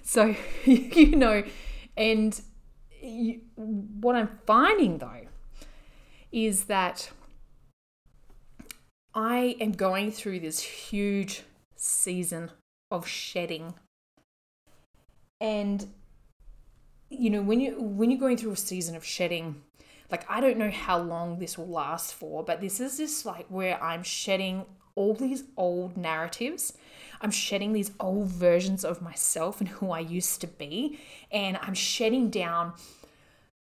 So, 0.05 0.35
you 0.65 1.15
know, 1.15 1.45
and 1.95 2.41
you, 3.01 3.39
what 3.55 4.17
I'm 4.17 4.27
finding 4.45 4.97
though 4.97 5.27
is 6.29 6.65
that 6.65 7.09
I 9.15 9.55
am 9.61 9.71
going 9.71 10.11
through 10.11 10.41
this 10.41 10.59
huge 10.59 11.43
season 11.77 12.51
of 12.93 13.07
shedding. 13.07 13.73
And 15.41 15.87
you 17.09 17.29
know, 17.29 17.41
when 17.41 17.59
you 17.59 17.81
when 17.81 18.09
you're 18.09 18.19
going 18.19 18.37
through 18.37 18.51
a 18.51 18.57
season 18.57 18.95
of 18.95 19.03
shedding, 19.03 19.61
like 20.09 20.29
I 20.29 20.39
don't 20.39 20.57
know 20.57 20.71
how 20.71 20.99
long 20.99 21.39
this 21.39 21.57
will 21.57 21.67
last 21.67 22.13
for, 22.13 22.43
but 22.43 22.61
this 22.61 22.79
is 22.79 22.97
just 22.97 23.25
like 23.25 23.47
where 23.49 23.81
I'm 23.83 24.03
shedding 24.03 24.65
all 24.95 25.15
these 25.15 25.43
old 25.57 25.97
narratives. 25.97 26.73
I'm 27.19 27.31
shedding 27.31 27.73
these 27.73 27.91
old 27.99 28.27
versions 28.27 28.85
of 28.85 29.01
myself 29.01 29.59
and 29.59 29.69
who 29.69 29.91
I 29.91 29.99
used 29.99 30.39
to 30.41 30.47
be, 30.47 30.99
and 31.31 31.57
I'm 31.61 31.73
shedding 31.73 32.29
down 32.29 32.73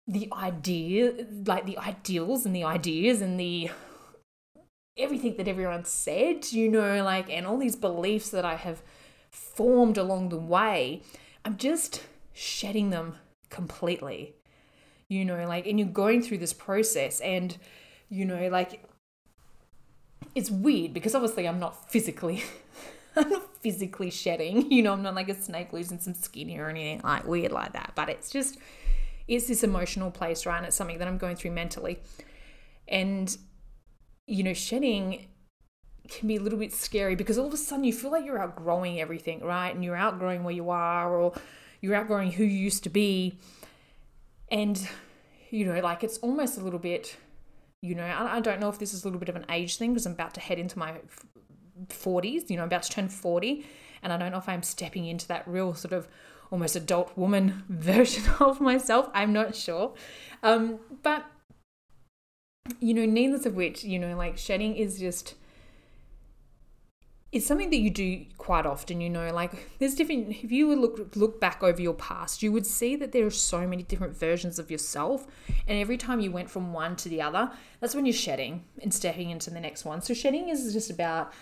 the 0.07 0.29
idea, 0.33 1.27
like 1.47 1.65
the 1.65 1.79
ideals 1.79 2.45
and 2.45 2.55
the 2.55 2.65
ideas 2.65 3.23
and 3.23 3.39
the 3.39 3.71
everything 4.97 5.37
that 5.37 5.49
everyone 5.49 5.85
said, 5.85 6.53
you 6.53 6.69
know, 6.69 7.03
like, 7.03 7.31
and 7.31 7.47
all 7.47 7.57
these 7.57 7.77
beliefs 7.77 8.31
that 8.31 8.45
I 8.45 8.57
have 8.57 8.83
formed 9.55 9.99
along 9.99 10.29
the 10.31 10.39
way. 10.39 11.03
I'm 11.45 11.57
just 11.57 12.03
shedding 12.33 12.91
them 12.91 13.17
completely, 13.51 14.35
you 15.09 15.25
know, 15.25 15.47
like, 15.47 15.67
and 15.67 15.79
you're 15.79 15.89
going 15.89 16.23
through 16.23 16.39
this 16.39 16.53
process, 16.53 17.21
and, 17.21 17.57
you 18.09 18.25
know, 18.25 18.49
like, 18.49 18.85
it's 20.35 20.51
weird 20.51 20.95
because 20.95 21.15
obviously 21.15 21.47
I'm 21.47 21.59
not 21.59 21.91
physically. 21.91 22.43
I'm 23.17 23.29
not 23.29 23.57
physically 23.61 24.11
shedding, 24.11 24.73
you 24.73 24.83
know, 24.83 24.93
I'm 24.93 25.03
not 25.03 25.15
like 25.15 25.29
a 25.29 25.35
snake 25.35 25.73
losing 25.73 25.99
some 25.99 26.15
skin 26.15 26.59
or 26.59 26.71
anything 26.71 27.03
like 27.05 27.27
weird 27.27 27.53
like 27.53 27.75
that. 27.75 27.93
But 27.95 28.09
it's 28.09 28.31
just, 28.31 28.57
it's 29.29 29.49
this 29.49 29.63
emotional 29.63 30.11
place, 30.11 30.47
right? 30.47 30.57
And 30.57 30.67
it's 30.67 30.77
something 30.77 30.99
that 30.99 31.07
I'm 31.07 31.19
going 31.19 31.37
through 31.37 31.51
mentally. 31.51 32.01
And, 32.89 33.37
you 34.27 34.43
know, 34.43 34.55
shedding 34.55 35.27
can 36.09 36.29
be 36.29 36.37
a 36.37 36.41
little 36.41 36.59
bit 36.59 36.73
scary 36.73 37.15
because 37.15 37.39
all 37.39 37.47
of 37.47 37.55
a 37.55 37.57
sudden 37.57 37.85
you 37.85 37.93
feel 37.93 38.11
like 38.11 38.25
you're 38.25 38.41
outgrowing 38.41 39.01
everything, 39.01 39.41
right? 39.41 39.75
And 39.75 39.85
you're 39.85 39.97
outgrowing 39.97 40.45
where 40.45 40.55
you 40.55 40.71
are 40.71 41.15
or 41.15 41.33
you're 41.81 41.95
outgrowing 41.95 42.33
who 42.33 42.45
you 42.45 42.59
used 42.59 42.83
to 42.85 42.91
be. 42.91 43.39
And, 44.51 44.89
you 45.51 45.65
know, 45.65 45.81
like 45.81 46.05
it's 46.05 46.19
almost 46.19 46.59
a 46.59 46.61
little 46.61 46.79
bit, 46.79 47.17
you 47.81 47.95
know, 47.95 48.05
I, 48.05 48.41
don't 48.41 48.61
know 48.61 48.69
if 48.69 48.79
this 48.79 48.93
is 48.93 49.03
a 49.03 49.07
little 49.07 49.21
bit 49.21 49.29
of 49.29 49.37
an 49.37 49.47
age 49.49 49.77
thing 49.77 49.93
because 49.93 50.07
I'm 50.07 50.13
about 50.13 50.35
to 50.35 50.41
head 50.41 50.59
into 50.59 50.79
my 50.79 50.95
40s, 51.89 52.51
you 52.51 52.57
know, 52.57 52.63
I'm 52.63 52.69
about 52.69 52.83
to 52.85 52.91
turn 52.91 53.09
40. 53.09 53.67
And 54.03 54.13
I 54.13 54.17
don't 54.17 54.33
know 54.33 54.39
if 54.39 54.49
I'm 54.49 54.63
stepping 54.63 55.07
into 55.07 55.29
that 55.29 55.47
real 55.47 55.75
sort 55.75 55.93
of 55.93 56.09
almost 56.51 56.77
adult 56.77 57.17
woman 57.17 57.63
version 57.69 58.25
of 58.41 58.61
myself. 58.61 59.09
I'm 59.15 59.33
not 59.33 59.55
sure. 59.55 59.95
Um, 60.43 60.81
but, 61.03 61.25
you 62.81 62.93
know, 62.95 63.07
needless 63.07 63.47
of 63.47 63.55
which, 63.55 63.85
you 63.85 63.99
know, 63.99 64.17
like 64.17 64.37
shedding 64.37 64.77
is 64.77 64.99
just 64.99 65.35
it's 67.33 67.47
something 67.47 67.71
that 67.71 67.79
you 67.79 67.89
do 67.89 68.25
quite 68.37 68.67
often 68.67 69.01
you 69.01 69.09
know 69.09 69.33
like 69.33 69.79
there's 69.79 69.95
different 69.95 70.31
if 70.45 70.53
you 70.53 70.69
would 70.69 70.79
look 70.79 71.17
look 71.17 71.41
back 71.41 71.63
over 71.63 71.81
your 71.81 71.95
past 71.95 72.43
you 72.43 72.53
would 72.53 72.67
see 72.67 72.95
that 72.95 73.13
there 73.13 73.25
are 73.25 73.31
so 73.31 73.67
many 73.67 73.83
different 73.83 74.17
versions 74.17 74.59
of 74.59 74.71
yourself 74.71 75.27
and 75.67 75.79
every 75.79 75.97
time 75.97 76.21
you 76.21 76.31
went 76.31 76.51
from 76.51 76.73
one 76.73 76.95
to 76.95 77.09
the 77.09 77.21
other 77.23 77.51
that's 77.81 77.95
when 77.95 78.05
you're 78.05 78.13
shedding 78.13 78.63
and 78.83 78.93
stepping 78.93 79.31
into 79.31 79.51
the 79.51 79.61
next 79.61 79.85
one. 79.85 80.01
So 80.03 80.15
shedding 80.15 80.51
is 80.51 80.73
just 80.73 80.91
about 80.91 81.33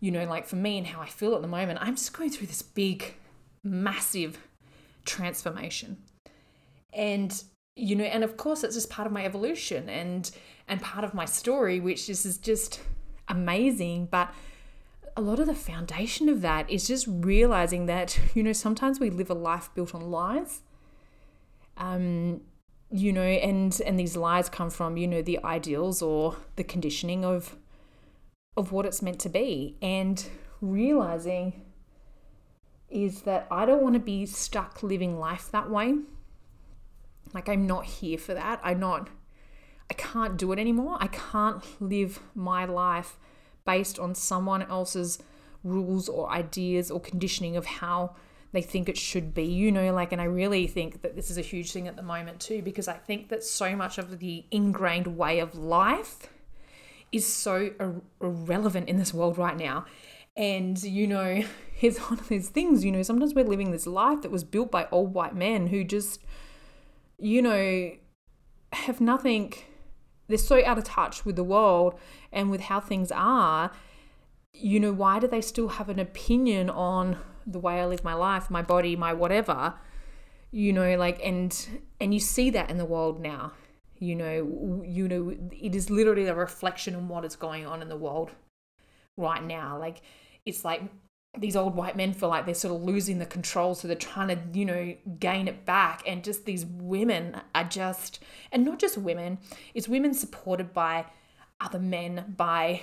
you 0.00 0.10
know 0.10 0.24
like 0.24 0.46
for 0.46 0.56
me 0.56 0.78
and 0.78 0.86
how 0.86 1.00
i 1.00 1.06
feel 1.06 1.34
at 1.34 1.42
the 1.42 1.48
moment 1.48 1.80
i'm 1.82 1.96
just 1.96 2.12
going 2.12 2.30
through 2.30 2.46
this 2.46 2.62
big 2.62 3.14
massive 3.64 4.38
transformation. 5.04 5.96
And 6.92 7.42
you 7.74 7.96
know 7.96 8.04
and 8.04 8.22
of 8.22 8.36
course 8.36 8.64
it's 8.64 8.74
just 8.74 8.90
part 8.90 9.06
of 9.06 9.12
my 9.12 9.24
evolution 9.24 9.88
and 9.88 10.30
and 10.66 10.82
part 10.82 11.04
of 11.04 11.14
my 11.14 11.24
story 11.24 11.80
which 11.80 12.10
is, 12.10 12.26
is 12.26 12.36
just 12.36 12.80
amazing 13.28 14.08
but 14.10 14.32
a 15.18 15.20
lot 15.20 15.40
of 15.40 15.48
the 15.48 15.54
foundation 15.54 16.28
of 16.28 16.42
that 16.42 16.70
is 16.70 16.86
just 16.86 17.04
realizing 17.08 17.86
that, 17.86 18.18
you 18.34 18.42
know, 18.42 18.52
sometimes 18.52 19.00
we 19.00 19.10
live 19.10 19.28
a 19.28 19.34
life 19.34 19.68
built 19.74 19.94
on 19.94 20.10
lies. 20.10 20.60
Um, 21.76 22.40
you 22.90 23.12
know, 23.12 23.22
and 23.22 23.78
and 23.84 23.98
these 23.98 24.16
lies 24.16 24.48
come 24.48 24.70
from, 24.70 24.96
you 24.96 25.06
know, 25.06 25.20
the 25.20 25.38
ideals 25.44 26.00
or 26.00 26.36
the 26.56 26.64
conditioning 26.64 27.24
of 27.24 27.56
of 28.56 28.72
what 28.72 28.86
it's 28.86 29.02
meant 29.02 29.18
to 29.20 29.28
be. 29.28 29.76
And 29.82 30.24
realizing 30.60 31.64
is 32.88 33.22
that 33.22 33.46
I 33.50 33.66
don't 33.66 33.82
want 33.82 33.94
to 33.94 34.00
be 34.00 34.24
stuck 34.24 34.82
living 34.82 35.18
life 35.18 35.50
that 35.50 35.68
way. 35.68 35.96
Like 37.34 37.48
I'm 37.48 37.66
not 37.66 37.84
here 37.84 38.18
for 38.18 38.34
that. 38.34 38.60
I'm 38.62 38.78
not 38.78 39.08
I 39.90 39.94
can't 39.94 40.36
do 40.36 40.52
it 40.52 40.60
anymore. 40.60 40.96
I 41.00 41.08
can't 41.08 41.62
live 41.80 42.20
my 42.34 42.64
life 42.64 43.16
based 43.64 43.98
on 43.98 44.14
someone 44.14 44.62
else's 44.62 45.18
rules 45.64 46.08
or 46.08 46.30
ideas 46.30 46.90
or 46.90 47.00
conditioning 47.00 47.56
of 47.56 47.66
how 47.66 48.14
they 48.52 48.62
think 48.62 48.88
it 48.88 48.96
should 48.96 49.34
be, 49.34 49.44
you 49.44 49.70
know, 49.70 49.92
like, 49.92 50.12
and 50.12 50.20
I 50.20 50.24
really 50.24 50.66
think 50.66 51.02
that 51.02 51.14
this 51.14 51.30
is 51.30 51.36
a 51.36 51.42
huge 51.42 51.70
thing 51.72 51.86
at 51.86 51.96
the 51.96 52.02
moment 52.02 52.40
too, 52.40 52.62
because 52.62 52.88
I 52.88 52.94
think 52.94 53.28
that 53.28 53.44
so 53.44 53.76
much 53.76 53.98
of 53.98 54.20
the 54.20 54.46
ingrained 54.50 55.18
way 55.18 55.38
of 55.40 55.54
life 55.54 56.28
is 57.12 57.26
so 57.26 57.70
ir- 57.78 58.02
irrelevant 58.22 58.88
in 58.88 58.96
this 58.96 59.12
world 59.12 59.36
right 59.36 59.56
now. 59.56 59.84
And, 60.34 60.82
you 60.82 61.06
know, 61.06 61.42
it's 61.80 61.98
one 61.98 62.18
of 62.18 62.28
those 62.28 62.48
things, 62.48 62.84
you 62.84 62.92
know, 62.92 63.02
sometimes 63.02 63.34
we're 63.34 63.44
living 63.44 63.70
this 63.70 63.86
life 63.86 64.22
that 64.22 64.30
was 64.30 64.44
built 64.44 64.70
by 64.70 64.88
old 64.90 65.12
white 65.12 65.34
men 65.34 65.66
who 65.66 65.84
just, 65.84 66.22
you 67.18 67.42
know, 67.42 67.92
have 68.72 69.00
nothing 69.00 69.52
they're 70.28 70.38
so 70.38 70.64
out 70.64 70.78
of 70.78 70.84
touch 70.84 71.24
with 71.24 71.36
the 71.36 71.44
world 71.44 71.98
and 72.32 72.50
with 72.50 72.62
how 72.62 72.80
things 72.80 73.10
are 73.12 73.70
you 74.52 74.80
know 74.80 74.92
why 74.92 75.18
do 75.18 75.26
they 75.26 75.40
still 75.40 75.68
have 75.68 75.88
an 75.88 75.98
opinion 75.98 76.70
on 76.70 77.18
the 77.46 77.58
way 77.58 77.80
i 77.80 77.86
live 77.86 78.04
my 78.04 78.14
life 78.14 78.50
my 78.50 78.62
body 78.62 78.96
my 78.96 79.12
whatever 79.12 79.74
you 80.50 80.72
know 80.72 80.96
like 80.96 81.20
and 81.24 81.68
and 82.00 82.14
you 82.14 82.20
see 82.20 82.50
that 82.50 82.70
in 82.70 82.78
the 82.78 82.84
world 82.84 83.20
now 83.20 83.52
you 83.98 84.14
know 84.14 84.82
you 84.86 85.08
know 85.08 85.34
it 85.52 85.74
is 85.74 85.90
literally 85.90 86.26
a 86.26 86.34
reflection 86.34 86.94
on 86.94 87.08
what 87.08 87.24
is 87.24 87.36
going 87.36 87.66
on 87.66 87.82
in 87.82 87.88
the 87.88 87.96
world 87.96 88.30
right 89.18 89.44
now. 89.44 89.78
Like 89.78 90.00
it's 90.46 90.64
like 90.64 90.82
these 91.40 91.56
old 91.56 91.74
white 91.74 91.96
men 91.96 92.12
feel 92.12 92.28
like 92.28 92.44
they're 92.44 92.54
sort 92.54 92.74
of 92.74 92.82
losing 92.82 93.18
the 93.18 93.26
control 93.26 93.74
so 93.74 93.86
they're 93.86 93.96
trying 93.96 94.28
to 94.28 94.58
you 94.58 94.64
know 94.64 94.94
gain 95.18 95.48
it 95.48 95.64
back. 95.64 96.02
And 96.06 96.24
just 96.24 96.44
these 96.44 96.66
women 96.66 97.40
are 97.54 97.64
just 97.64 98.22
and 98.52 98.64
not 98.64 98.78
just 98.78 98.98
women 98.98 99.38
it's 99.74 99.88
women 99.88 100.14
supported 100.14 100.72
by 100.72 101.06
other 101.60 101.78
men 101.78 102.34
by 102.36 102.82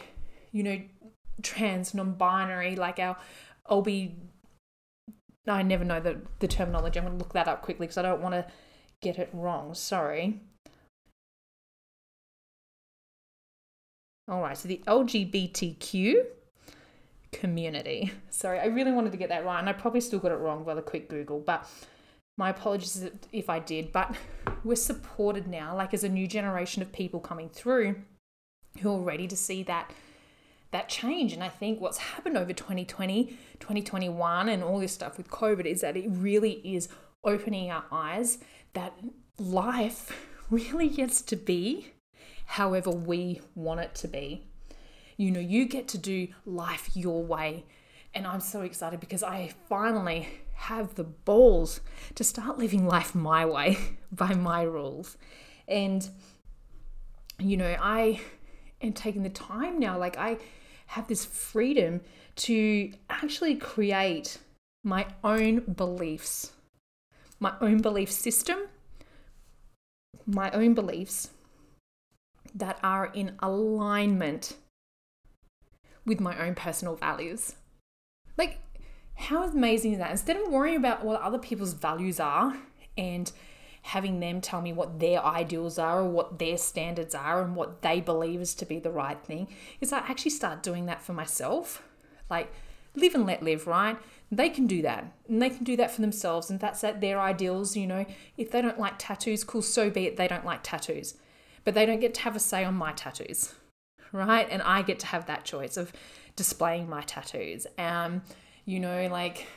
you 0.51 0.63
know 0.63 0.81
trans 1.41 1.93
non-binary 1.93 2.75
like 2.75 2.97
our 2.99 3.17
ob 3.69 3.87
i 5.47 5.61
never 5.61 5.83
know 5.83 5.99
the, 5.99 6.21
the 6.39 6.47
terminology. 6.47 6.97
I'm 6.97 7.05
going 7.05 7.17
to 7.17 7.23
look 7.23 7.33
that 7.33 7.47
up 7.47 7.61
quickly 7.61 7.87
because 7.87 7.97
i 7.97 8.01
don't 8.01 8.21
want 8.21 8.35
to 8.35 8.45
get 9.01 9.19
it 9.19 9.29
wrong. 9.33 9.73
Sorry. 9.73 10.39
All 14.27 14.41
right 14.41 14.57
so 14.57 14.67
the 14.67 14.81
lgbtq 14.87 16.15
community. 17.39 18.11
Sorry, 18.29 18.59
I 18.59 18.65
really 18.65 18.91
wanted 18.91 19.11
to 19.11 19.17
get 19.17 19.29
that 19.29 19.45
right, 19.45 19.59
and 19.59 19.69
I 19.69 19.73
probably 19.73 20.01
still 20.01 20.19
got 20.19 20.31
it 20.31 20.35
wrong 20.35 20.63
by 20.63 20.73
the 20.73 20.81
quick 20.81 21.09
Google, 21.09 21.39
but 21.39 21.69
my 22.37 22.49
apologies 22.49 23.09
if 23.31 23.49
I 23.49 23.59
did. 23.59 23.91
But 23.91 24.15
we're 24.63 24.75
supported 24.75 25.47
now, 25.47 25.75
like 25.75 25.93
as 25.93 26.03
a 26.03 26.09
new 26.09 26.27
generation 26.27 26.81
of 26.81 26.91
people 26.91 27.19
coming 27.19 27.49
through 27.49 27.95
who 28.81 28.93
are 28.93 29.01
ready 29.01 29.27
to 29.27 29.35
see 29.35 29.63
that 29.63 29.91
that 30.71 30.89
change. 30.89 31.31
And 31.31 31.43
I 31.43 31.47
think 31.49 31.79
what's 31.79 31.99
happened 31.99 32.37
over 32.37 32.51
2020, 32.51 33.27
2021, 33.59 34.49
and 34.49 34.63
all 34.63 34.79
this 34.79 34.91
stuff 34.91 35.17
with 35.17 35.29
COVID 35.29 35.65
is 35.65 35.81
that 35.81 35.95
it 35.95 36.05
really 36.09 36.53
is 36.63 36.89
opening 37.23 37.71
our 37.71 37.85
eyes 37.91 38.39
that 38.73 38.93
life 39.39 40.27
really 40.49 40.89
gets 40.89 41.21
to 41.21 41.35
be 41.35 41.93
however 42.45 42.91
we 42.91 43.41
want 43.55 43.79
it 43.79 43.95
to 43.95 44.07
be. 44.07 44.47
You 45.17 45.31
know, 45.31 45.39
you 45.39 45.65
get 45.65 45.87
to 45.89 45.97
do 45.97 46.27
life 46.45 46.89
your 46.93 47.23
way 47.23 47.65
And 48.15 48.25
I'm 48.25 48.39
so 48.39 48.61
excited 48.61 49.01
because 49.01 49.23
I 49.23 49.53
finally 49.67 50.29
have 50.53 50.95
the 50.95 51.03
balls 51.03 51.81
to 52.15 52.23
start 52.23 52.57
living 52.57 52.87
life 52.87 53.13
my 53.13 53.45
way 53.45 53.77
by 54.11 54.33
my 54.33 54.63
rules. 54.63 55.17
And, 55.67 56.07
you 57.37 57.57
know, 57.57 57.75
I 57.79 58.21
am 58.81 58.93
taking 58.93 59.23
the 59.23 59.29
time 59.29 59.79
now, 59.79 59.99
like, 59.99 60.17
I 60.17 60.37
have 60.87 61.09
this 61.09 61.25
freedom 61.25 61.99
to 62.37 62.93
actually 63.09 63.55
create 63.55 64.37
my 64.83 65.07
own 65.23 65.59
beliefs, 65.59 66.53
my 67.39 67.53
own 67.59 67.81
belief 67.81 68.09
system, 68.09 68.59
my 70.25 70.49
own 70.51 70.73
beliefs 70.73 71.31
that 72.53 72.79
are 72.81 73.07
in 73.07 73.35
alignment 73.39 74.55
with 76.05 76.19
my 76.19 76.37
own 76.45 76.55
personal 76.55 76.95
values. 76.95 77.55
Like, 78.37 78.59
how 79.15 79.43
amazing 79.43 79.93
is 79.93 79.99
that? 79.99 80.11
Instead 80.11 80.37
of 80.37 80.49
worrying 80.49 80.77
about 80.77 81.03
what 81.03 81.21
other 81.21 81.39
people's 81.39 81.73
values 81.73 82.19
are 82.19 82.57
and 82.97 83.31
having 83.81 84.19
them 84.19 84.41
tell 84.41 84.61
me 84.61 84.73
what 84.73 84.99
their 84.99 85.23
ideals 85.23 85.77
are 85.77 86.01
or 86.01 86.09
what 86.09 86.39
their 86.39 86.57
standards 86.57 87.13
are 87.13 87.43
and 87.43 87.55
what 87.55 87.81
they 87.81 88.01
believe 88.01 88.41
is 88.41 88.55
to 88.55 88.65
be 88.65 88.79
the 88.79 88.89
right 88.89 89.23
thing, 89.23 89.47
is 89.79 89.93
I 89.93 89.99
actually 89.99 90.31
start 90.31 90.63
doing 90.63 90.87
that 90.87 91.01
for 91.01 91.13
myself. 91.13 91.83
Like, 92.29 92.51
live 92.95 93.13
and 93.13 93.25
let 93.25 93.43
live, 93.43 93.67
right? 93.67 93.97
They 94.31 94.49
can 94.49 94.67
do 94.67 94.81
that 94.81 95.13
and 95.29 95.41
they 95.41 95.49
can 95.49 95.63
do 95.63 95.77
that 95.77 95.91
for 95.91 96.01
themselves, 96.01 96.49
and 96.49 96.59
that's 96.59 96.83
at 96.83 96.99
their 96.99 97.19
ideals. 97.19 97.77
You 97.77 97.87
know, 97.87 98.05
if 98.37 98.51
they 98.51 98.61
don't 98.61 98.79
like 98.79 98.95
tattoos, 98.97 99.43
cool, 99.43 99.61
so 99.61 99.89
be 99.89 100.07
it, 100.07 100.17
they 100.17 100.27
don't 100.27 100.45
like 100.45 100.61
tattoos. 100.63 101.15
But 101.63 101.73
they 101.73 101.85
don't 101.85 101.99
get 101.99 102.13
to 102.15 102.21
have 102.21 102.35
a 102.35 102.39
say 102.39 102.63
on 102.63 102.75
my 102.75 102.91
tattoos, 102.91 103.53
right? 104.11 104.47
And 104.49 104.61
I 104.61 104.81
get 104.81 104.99
to 104.99 105.05
have 105.07 105.25
that 105.27 105.45
choice 105.45 105.77
of 105.77 105.91
displaying 106.35 106.89
my 106.89 107.01
tattoos. 107.01 107.67
Um, 107.77 108.21
you 108.65 108.79
know, 108.79 109.07
like 109.07 109.47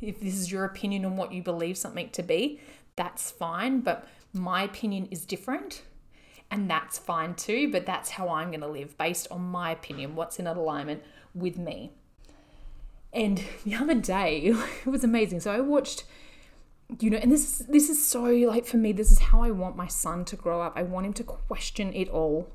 if 0.00 0.20
this 0.20 0.34
is 0.34 0.50
your 0.50 0.64
opinion 0.64 1.04
on 1.04 1.16
what 1.16 1.32
you 1.32 1.42
believe 1.42 1.76
something 1.76 2.10
to 2.10 2.22
be, 2.22 2.60
that's 2.96 3.30
fine. 3.30 3.80
But 3.80 4.08
my 4.32 4.62
opinion 4.62 5.08
is 5.10 5.24
different 5.24 5.82
and 6.50 6.70
that's 6.70 6.98
fine 6.98 7.34
too. 7.34 7.70
But 7.70 7.86
that's 7.86 8.10
how 8.10 8.28
I'm 8.28 8.48
going 8.48 8.60
to 8.60 8.68
live 8.68 8.96
based 8.98 9.28
on 9.30 9.42
my 9.42 9.70
opinion, 9.70 10.14
what's 10.14 10.38
in 10.38 10.46
alignment 10.46 11.02
with 11.34 11.58
me. 11.58 11.92
And 13.12 13.42
the 13.64 13.74
other 13.74 13.94
day, 13.94 14.54
it 14.86 14.88
was 14.88 15.04
amazing. 15.04 15.40
So 15.40 15.50
I 15.50 15.60
watched, 15.60 16.04
you 17.00 17.10
know, 17.10 17.18
and 17.18 17.30
this 17.32 17.58
this 17.68 17.88
is 17.88 18.04
so 18.04 18.24
like 18.24 18.66
for 18.66 18.76
me, 18.76 18.92
this 18.92 19.12
is 19.12 19.18
how 19.18 19.42
I 19.42 19.50
want 19.50 19.76
my 19.76 19.86
son 19.86 20.24
to 20.26 20.36
grow 20.36 20.60
up. 20.60 20.74
I 20.76 20.82
want 20.82 21.06
him 21.06 21.12
to 21.14 21.24
question 21.24 21.92
it 21.92 22.08
all. 22.08 22.50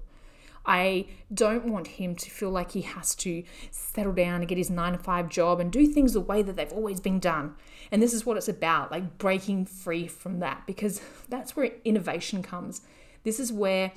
I 0.66 1.08
don't 1.34 1.66
want 1.66 1.88
him 1.88 2.16
to 2.16 2.30
feel 2.30 2.50
like 2.50 2.72
he 2.72 2.82
has 2.82 3.16
to 3.16 3.44
settle 3.72 4.14
down 4.14 4.42
and 4.42 4.48
get 4.48 4.58
his 4.58 4.70
nine 4.70 4.94
to 4.94 4.98
five 4.98 5.30
job 5.30 5.60
and 5.60 5.72
do 5.72 5.88
things 5.88 6.14
the 6.14 6.22
way 6.22 6.42
that 6.42 6.56
they've 6.56 6.72
always 6.72 7.00
been 7.00 7.20
done. 7.20 7.56
And 7.92 8.02
this 8.02 8.14
is 8.14 8.26
what 8.26 8.38
it's 8.38 8.48
about 8.48 8.92
like 8.92 9.18
breaking 9.18 9.66
free 9.66 10.08
from 10.08 10.40
that 10.40 10.66
because 10.66 11.02
that's 11.28 11.56
where 11.56 11.72
innovation 11.84 12.44
comes. 12.44 12.82
This 13.24 13.40
is 13.40 13.52
where, 13.52 13.92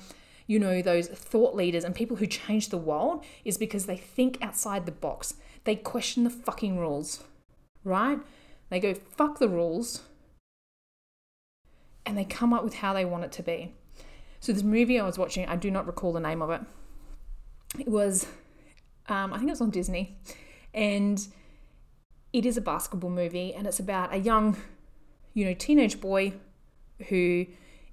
you 0.45 0.59
know, 0.59 0.81
those 0.81 1.07
thought 1.07 1.55
leaders 1.55 1.83
and 1.83 1.95
people 1.95 2.17
who 2.17 2.27
change 2.27 2.69
the 2.69 2.77
world 2.77 3.23
is 3.45 3.57
because 3.57 3.85
they 3.85 3.97
think 3.97 4.37
outside 4.41 4.85
the 4.85 4.91
box. 4.91 5.35
They 5.63 5.75
question 5.75 6.23
the 6.23 6.29
fucking 6.29 6.77
rules, 6.77 7.23
right? 7.83 8.19
They 8.69 8.79
go, 8.79 8.93
fuck 8.93 9.39
the 9.39 9.49
rules, 9.49 10.01
and 12.05 12.17
they 12.17 12.25
come 12.25 12.53
up 12.53 12.63
with 12.63 12.75
how 12.75 12.93
they 12.93 13.05
want 13.05 13.25
it 13.25 13.31
to 13.33 13.43
be. 13.43 13.73
So 14.39 14.53
this 14.53 14.63
movie 14.63 14.99
I 14.99 15.05
was 15.05 15.17
watching, 15.17 15.45
I 15.47 15.55
do 15.55 15.71
not 15.71 15.87
recall 15.87 16.13
the 16.13 16.19
name 16.19 16.41
of 16.41 16.49
it. 16.49 16.61
It 17.79 17.87
was, 17.87 18.27
um, 19.09 19.33
I 19.33 19.37
think 19.37 19.49
it 19.49 19.51
was 19.51 19.61
on 19.61 19.71
Disney, 19.71 20.17
and 20.73 21.27
it 22.31 22.45
is 22.45 22.55
a 22.55 22.61
basketball 22.61 23.09
movie, 23.09 23.53
and 23.53 23.67
it's 23.67 23.79
about 23.79 24.13
a 24.13 24.17
young, 24.17 24.57
you 25.33 25.45
know, 25.45 25.53
teenage 25.53 25.99
boy 25.99 26.33
who 27.09 27.45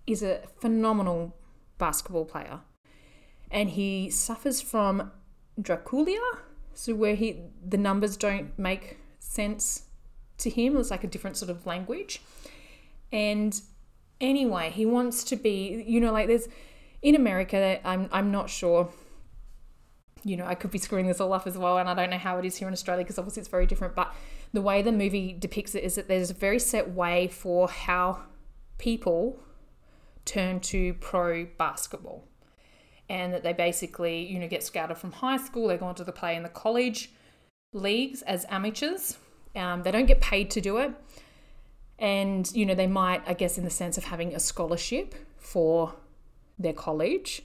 is 0.07 0.23
a 0.23 0.43
phenomenal 0.61 1.35
basketball 1.79 2.25
player, 2.25 2.61
and 3.51 3.71
he 3.71 4.11
suffers 4.11 4.61
from 4.61 5.11
dyscalculia, 5.61 6.21
so 6.75 6.95
where 6.95 7.15
he 7.15 7.41
the 7.67 7.79
numbers 7.79 8.17
don't 8.17 8.57
make 8.59 8.99
sense 9.19 9.85
to 10.39 10.51
him. 10.51 10.77
It's 10.77 10.91
like 10.91 11.05
a 11.05 11.09
different 11.09 11.37
sort 11.37 11.51
of 11.51 11.67
language, 11.67 12.21
and 13.11 13.61
anyway, 14.25 14.71
he 14.71 14.87
wants 14.87 15.25
to 15.25 15.37
be, 15.37 15.85
you 15.87 16.01
know, 16.01 16.13
like 16.13 16.27
there's 16.27 16.49
in 17.03 17.15
America, 17.15 17.81
I'm 17.87 18.09
I'm 18.13 18.31
not 18.31 18.51
sure. 18.51 18.91
You 20.27 20.39
know, 20.39 20.47
I 20.47 20.55
could 20.55 20.71
be 20.71 20.79
screwing 20.79 21.07
this 21.07 21.21
all 21.21 21.35
up 21.35 21.47
as 21.47 21.59
well, 21.59 21.77
and 21.77 21.89
I 21.89 21.95
don't 21.95 22.09
know 22.09 22.19
how 22.19 22.39
it 22.39 22.47
is 22.47 22.57
here 22.57 22.67
in 22.67 22.73
Australia 22.73 23.05
because 23.05 23.19
obviously 23.19 23.41
it's 23.41 23.49
very 23.49 23.67
different. 23.67 23.95
But 23.95 24.13
the 24.55 24.63
way 24.63 24.81
the 24.81 24.93
movie 24.93 25.37
depicts 25.39 25.75
it 25.75 25.85
is 25.85 25.97
that 25.97 26.09
there's 26.09 26.31
a 26.31 26.35
very 26.35 26.59
set 26.59 26.91
way 26.91 27.29
for 27.29 27.69
how 27.69 28.23
people 28.79 29.39
turn 30.25 30.61
to 30.61 30.95
pro 30.95 31.45
basketball, 31.59 32.27
and 33.11 33.35
that 33.35 33.43
they 33.43 33.53
basically, 33.53 34.27
you 34.27 34.39
know, 34.39 34.49
get 34.49 34.63
scouted 34.63 34.97
from 34.97 35.13
high 35.13 35.37
school, 35.37 35.69
they 35.69 35.77
go 35.77 35.87
on 35.87 35.95
to 35.97 36.05
the 36.05 36.13
play 36.13 36.35
in 36.37 36.43
the 36.43 36.49
college 36.49 37.11
leagues 37.75 38.23
as 38.23 38.47
amateurs. 38.49 39.19
Um, 39.55 39.83
they 39.83 39.91
don't 39.91 40.07
get 40.07 40.21
paid 40.21 40.51
to 40.53 40.61
do 40.61 40.79
it 40.79 40.93
and, 41.99 42.51
you 42.55 42.67
know, 42.67 42.75
they 42.75 42.87
might, 42.87 43.23
I 43.27 43.35
guess, 43.35 43.59
in 43.59 43.65
the 43.65 43.71
sense 43.71 43.97
of 43.97 44.05
having 44.05 44.35
a 44.35 44.41
scholarship 44.41 45.15
for 45.37 45.95
their 46.59 46.73
college. 46.73 47.43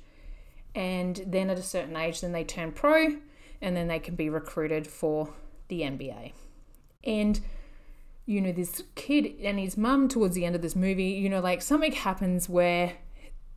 And 0.76 1.22
then 1.26 1.50
at 1.50 1.58
a 1.58 1.64
certain 1.64 1.96
age, 1.96 2.22
then 2.22 2.32
they 2.32 2.44
turn 2.44 2.72
pro 2.72 3.18
and 3.62 3.76
then 3.76 3.88
they 3.88 4.00
can 4.00 4.16
be 4.16 4.30
recruited 4.30 4.88
for 4.88 5.34
the 5.68 5.82
NBA. 5.82 6.34
And, 7.04 7.40
you 8.26 8.42
know, 8.42 8.52
this 8.52 8.84
kid 8.96 9.36
and 9.44 9.60
his 9.60 9.78
mum 9.78 10.08
towards 10.08 10.36
the 10.36 10.46
end 10.46 10.56
of 10.56 10.62
this 10.62 10.76
movie, 10.76 11.12
you 11.12 11.30
know, 11.30 11.42
like 11.42 11.62
something 11.62 11.92
happens 11.92 12.48
where, 12.50 12.94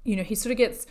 you 0.04 0.16
know, 0.16 0.22
he 0.22 0.34
sort 0.34 0.50
of 0.50 0.58
gets 0.58 0.86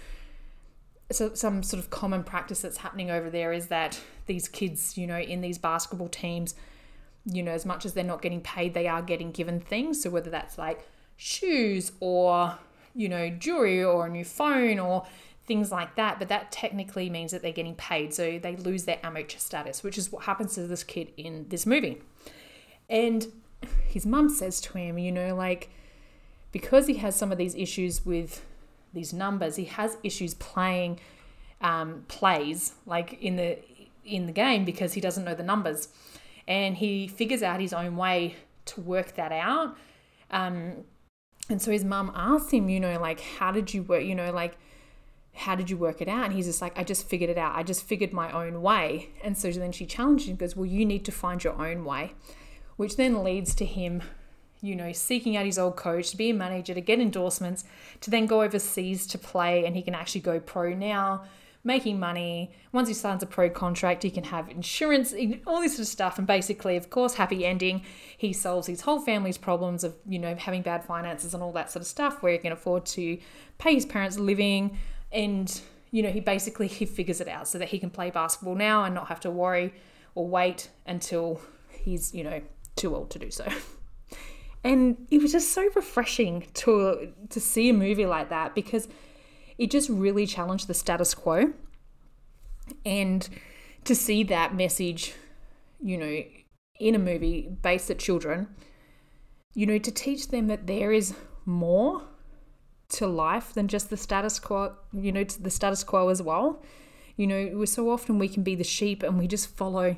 so 1.11 1.33
some 1.33 1.61
sort 1.61 1.83
of 1.83 1.89
common 1.89 2.23
practice 2.23 2.61
that's 2.61 2.77
happening 2.77 3.11
over 3.11 3.29
there 3.29 3.51
is 3.51 3.67
that 3.67 3.99
these 4.27 4.47
kids, 4.47 4.97
you 4.97 5.05
know, 5.05 5.19
in 5.19 5.41
these 5.41 5.57
basketball 5.57 6.07
teams 6.07 6.55
you 7.25 7.43
know, 7.43 7.51
as 7.51 7.65
much 7.65 7.85
as 7.85 7.93
they're 7.93 8.03
not 8.03 8.21
getting 8.21 8.41
paid, 8.41 8.73
they 8.73 8.87
are 8.87 9.01
getting 9.01 9.31
given 9.31 9.59
things. 9.59 10.01
So 10.01 10.09
whether 10.09 10.29
that's 10.29 10.57
like 10.57 10.87
shoes 11.17 11.91
or, 11.99 12.57
you 12.95 13.09
know, 13.09 13.29
jewelry 13.29 13.83
or 13.83 14.07
a 14.07 14.09
new 14.09 14.25
phone 14.25 14.79
or 14.79 15.05
things 15.45 15.71
like 15.71 15.95
that, 15.95 16.17
but 16.17 16.29
that 16.29 16.51
technically 16.51 17.09
means 17.09 17.31
that 17.31 17.41
they're 17.41 17.51
getting 17.51 17.75
paid. 17.75 18.13
So 18.13 18.39
they 18.39 18.55
lose 18.55 18.85
their 18.85 18.99
amateur 19.03 19.37
status, 19.37 19.83
which 19.83 19.97
is 19.97 20.11
what 20.11 20.23
happens 20.23 20.55
to 20.55 20.67
this 20.67 20.83
kid 20.83 21.11
in 21.17 21.47
this 21.49 21.65
movie. 21.65 22.01
And 22.89 23.27
his 23.85 24.05
mum 24.05 24.29
says 24.29 24.59
to 24.61 24.77
him, 24.77 24.97
you 24.97 25.11
know, 25.11 25.35
like, 25.35 25.69
because 26.51 26.87
he 26.87 26.95
has 26.95 27.15
some 27.15 27.31
of 27.31 27.37
these 27.37 27.55
issues 27.55 28.05
with 28.05 28.45
these 28.93 29.13
numbers, 29.13 29.55
he 29.55 29.65
has 29.65 29.97
issues 30.03 30.33
playing 30.33 30.99
um, 31.61 32.05
plays 32.07 32.73
like 32.85 33.21
in 33.21 33.35
the 33.35 33.59
in 34.03 34.25
the 34.25 34.31
game 34.31 34.65
because 34.65 34.93
he 34.93 35.01
doesn't 35.01 35.23
know 35.23 35.35
the 35.35 35.43
numbers 35.43 35.89
and 36.47 36.75
he 36.77 37.07
figures 37.07 37.43
out 37.43 37.59
his 37.59 37.73
own 37.73 37.95
way 37.95 38.35
to 38.65 38.81
work 38.81 39.15
that 39.15 39.31
out. 39.31 39.75
Um, 40.29 40.85
and 41.49 41.61
so 41.61 41.71
his 41.71 41.83
mum 41.83 42.11
asks 42.15 42.51
him, 42.51 42.69
you 42.69 42.79
know, 42.79 42.99
like, 42.99 43.19
how 43.19 43.51
did 43.51 43.73
you 43.73 43.83
work, 43.83 44.03
you 44.03 44.15
know, 44.15 44.31
like, 44.31 44.57
how 45.33 45.55
did 45.55 45.69
you 45.69 45.77
work 45.77 46.01
it 46.01 46.07
out? 46.07 46.25
And 46.25 46.33
he's 46.33 46.45
just 46.45 46.61
like, 46.61 46.77
I 46.77 46.83
just 46.83 47.07
figured 47.07 47.29
it 47.29 47.37
out. 47.37 47.55
I 47.55 47.63
just 47.63 47.83
figured 47.83 48.13
my 48.13 48.31
own 48.31 48.61
way. 48.61 49.09
And 49.23 49.37
so 49.37 49.51
then 49.51 49.71
she 49.71 49.85
challenges 49.85 50.27
him, 50.27 50.35
goes, 50.35 50.55
Well, 50.55 50.65
you 50.65 50.85
need 50.85 51.05
to 51.05 51.11
find 51.11 51.43
your 51.43 51.53
own 51.53 51.85
way, 51.85 52.13
which 52.75 52.97
then 52.97 53.23
leads 53.23 53.55
to 53.55 53.65
him, 53.65 54.03
you 54.61 54.75
know, 54.75 54.91
seeking 54.91 55.37
out 55.37 55.45
his 55.45 55.57
old 55.57 55.77
coach 55.77 56.11
to 56.11 56.17
be 56.17 56.29
a 56.29 56.33
manager, 56.33 56.73
to 56.73 56.81
get 56.81 56.99
endorsements, 56.99 57.63
to 58.01 58.11
then 58.11 58.25
go 58.25 58.41
overseas 58.43 59.07
to 59.07 59.17
play. 59.17 59.65
And 59.65 59.75
he 59.75 59.81
can 59.81 59.95
actually 59.95 60.21
go 60.21 60.39
pro 60.39 60.73
now 60.73 61.23
making 61.63 61.99
money. 61.99 62.51
Once 62.71 62.87
he 62.87 62.93
signs 62.93 63.21
a 63.21 63.25
pro 63.25 63.49
contract, 63.49 64.03
he 64.03 64.09
can 64.09 64.23
have 64.25 64.49
insurance, 64.49 65.13
all 65.45 65.61
this 65.61 65.73
sort 65.73 65.81
of 65.81 65.87
stuff. 65.87 66.17
And 66.17 66.25
basically, 66.25 66.77
of 66.77 66.89
course, 66.89 67.15
happy 67.15 67.45
ending. 67.45 67.83
He 68.17 68.33
solves 68.33 68.67
his 68.67 68.81
whole 68.81 68.99
family's 68.99 69.37
problems 69.37 69.83
of, 69.83 69.95
you 70.07 70.19
know, 70.19 70.35
having 70.35 70.61
bad 70.61 70.83
finances 70.83 71.33
and 71.33 71.43
all 71.43 71.51
that 71.53 71.71
sort 71.71 71.81
of 71.81 71.87
stuff 71.87 72.23
where 72.23 72.33
he 72.33 72.37
can 72.39 72.51
afford 72.51 72.85
to 72.87 73.17
pay 73.57 73.75
his 73.75 73.85
parents 73.85 74.17
living 74.17 74.77
and 75.11 75.61
you 75.91 76.01
know, 76.01 76.09
he 76.09 76.21
basically 76.21 76.67
he 76.67 76.85
figures 76.85 77.19
it 77.19 77.27
out 77.27 77.47
so 77.47 77.57
that 77.57 77.67
he 77.67 77.77
can 77.77 77.89
play 77.89 78.09
basketball 78.09 78.55
now 78.55 78.85
and 78.85 78.95
not 78.95 79.07
have 79.09 79.19
to 79.19 79.29
worry 79.29 79.73
or 80.15 80.25
wait 80.25 80.69
until 80.85 81.41
he's, 81.69 82.13
you 82.13 82.23
know, 82.23 82.41
too 82.77 82.95
old 82.95 83.11
to 83.11 83.19
do 83.19 83.29
so. 83.29 83.45
And 84.63 85.07
it 85.09 85.21
was 85.21 85.31
just 85.31 85.53
so 85.53 85.67
refreshing 85.75 86.45
to 86.53 87.11
to 87.29 87.39
see 87.39 87.69
a 87.69 87.73
movie 87.73 88.05
like 88.05 88.29
that 88.29 88.53
because 88.53 88.87
it 89.61 89.69
just 89.69 89.89
really 89.89 90.25
challenged 90.25 90.65
the 90.65 90.73
status 90.73 91.13
quo. 91.13 91.53
And 92.83 93.29
to 93.83 93.93
see 93.93 94.23
that 94.23 94.55
message, 94.55 95.13
you 95.79 95.97
know, 95.99 96.23
in 96.79 96.95
a 96.95 96.99
movie 96.99 97.47
based 97.61 97.91
at 97.91 97.99
children, 97.99 98.47
you 99.53 99.67
know, 99.67 99.77
to 99.77 99.91
teach 99.91 100.29
them 100.29 100.47
that 100.47 100.65
there 100.65 100.91
is 100.91 101.13
more 101.45 102.01
to 102.89 103.05
life 103.05 103.53
than 103.53 103.67
just 103.67 103.91
the 103.91 103.97
status 103.97 104.39
quo, 104.39 104.75
you 104.91 105.11
know, 105.11 105.23
to 105.23 105.39
the 105.39 105.51
status 105.51 105.83
quo 105.83 106.09
as 106.09 106.23
well. 106.23 106.63
You 107.15 107.27
know, 107.27 107.51
we're 107.53 107.67
so 107.67 107.91
often 107.91 108.17
we 108.17 108.29
can 108.29 108.41
be 108.41 108.55
the 108.55 108.63
sheep 108.63 109.03
and 109.03 109.19
we 109.19 109.27
just 109.27 109.55
follow 109.55 109.95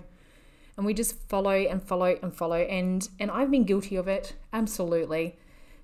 and 0.76 0.86
we 0.86 0.94
just 0.94 1.18
follow 1.30 1.52
and 1.52 1.82
follow 1.82 2.18
and 2.22 2.36
follow 2.36 2.58
and 2.58 3.08
and 3.18 3.32
I've 3.32 3.50
been 3.50 3.64
guilty 3.64 3.96
of 3.96 4.10
it 4.10 4.36
absolutely 4.52 5.38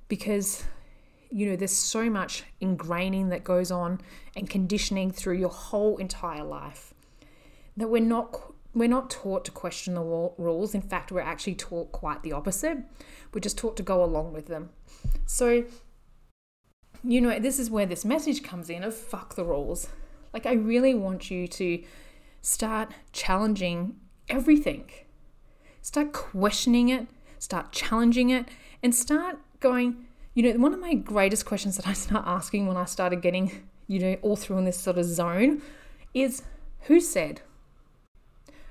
because 0.10 0.66
you 1.30 1.50
know 1.50 1.56
there's 1.56 1.76
so 1.76 2.10
much 2.10 2.44
ingraining 2.62 3.30
that 3.30 3.44
goes 3.44 3.72
on 3.72 4.00
and 4.36 4.50
conditioning 4.50 5.12
through 5.12 5.38
your 5.38 5.50
whole 5.50 5.98
entire 5.98 6.44
life 6.44 6.94
that 7.78 7.88
we're 7.88 8.02
not 8.02 8.54
we're 8.74 8.88
not 8.88 9.10
taught 9.10 9.44
to 9.46 9.52
question 9.52 9.94
the 9.94 10.02
rules 10.02 10.74
in 10.74 10.82
fact 10.82 11.12
we're 11.12 11.22
actually 11.22 11.56
taught 11.56 11.92
quite 11.92 12.24
the 12.24 12.32
opposite 12.32 12.78
we're 13.34 13.40
just 13.40 13.58
taught 13.58 13.78
to 13.78 13.84
go 13.84 14.04
along 14.04 14.34
with 14.34 14.48
them 14.48 14.70
so 15.26 15.64
you 17.04 17.22
know 17.22 17.40
this 17.40 17.60
is 17.60 17.70
where 17.70 17.86
this 17.86 18.04
message 18.04 18.44
comes 18.44 18.70
in 18.70 18.84
of 18.84 18.96
fuck 18.96 19.36
the 19.36 19.46
rules 19.46 19.88
like 20.34 20.46
i 20.46 20.54
really 20.54 20.94
want 20.94 21.32
you 21.32 21.48
to 21.48 21.84
start 22.42 22.92
challenging 23.12 23.96
everything. 24.30 24.90
Start 25.82 26.14
questioning 26.14 26.90
it, 26.90 27.08
start 27.40 27.72
challenging 27.72 28.30
it, 28.30 28.48
and 28.84 28.94
start 28.94 29.40
going. 29.60 30.06
You 30.34 30.44
know, 30.44 30.60
one 30.60 30.74
of 30.74 30.80
my 30.80 30.94
greatest 30.94 31.46
questions 31.46 31.76
that 31.78 31.88
I 31.88 31.94
start 31.94 32.26
asking 32.28 32.68
when 32.68 32.78
I 32.78 32.86
started 32.86 33.22
getting, 33.22 33.68
you 33.88 34.00
know, 34.00 34.18
all 34.22 34.36
through 34.36 34.58
in 34.60 34.66
this 34.66 34.80
sort 34.80 34.98
of 34.98 35.06
zone 35.06 35.62
is 36.14 36.44
who 36.82 37.00
said? 37.00 37.42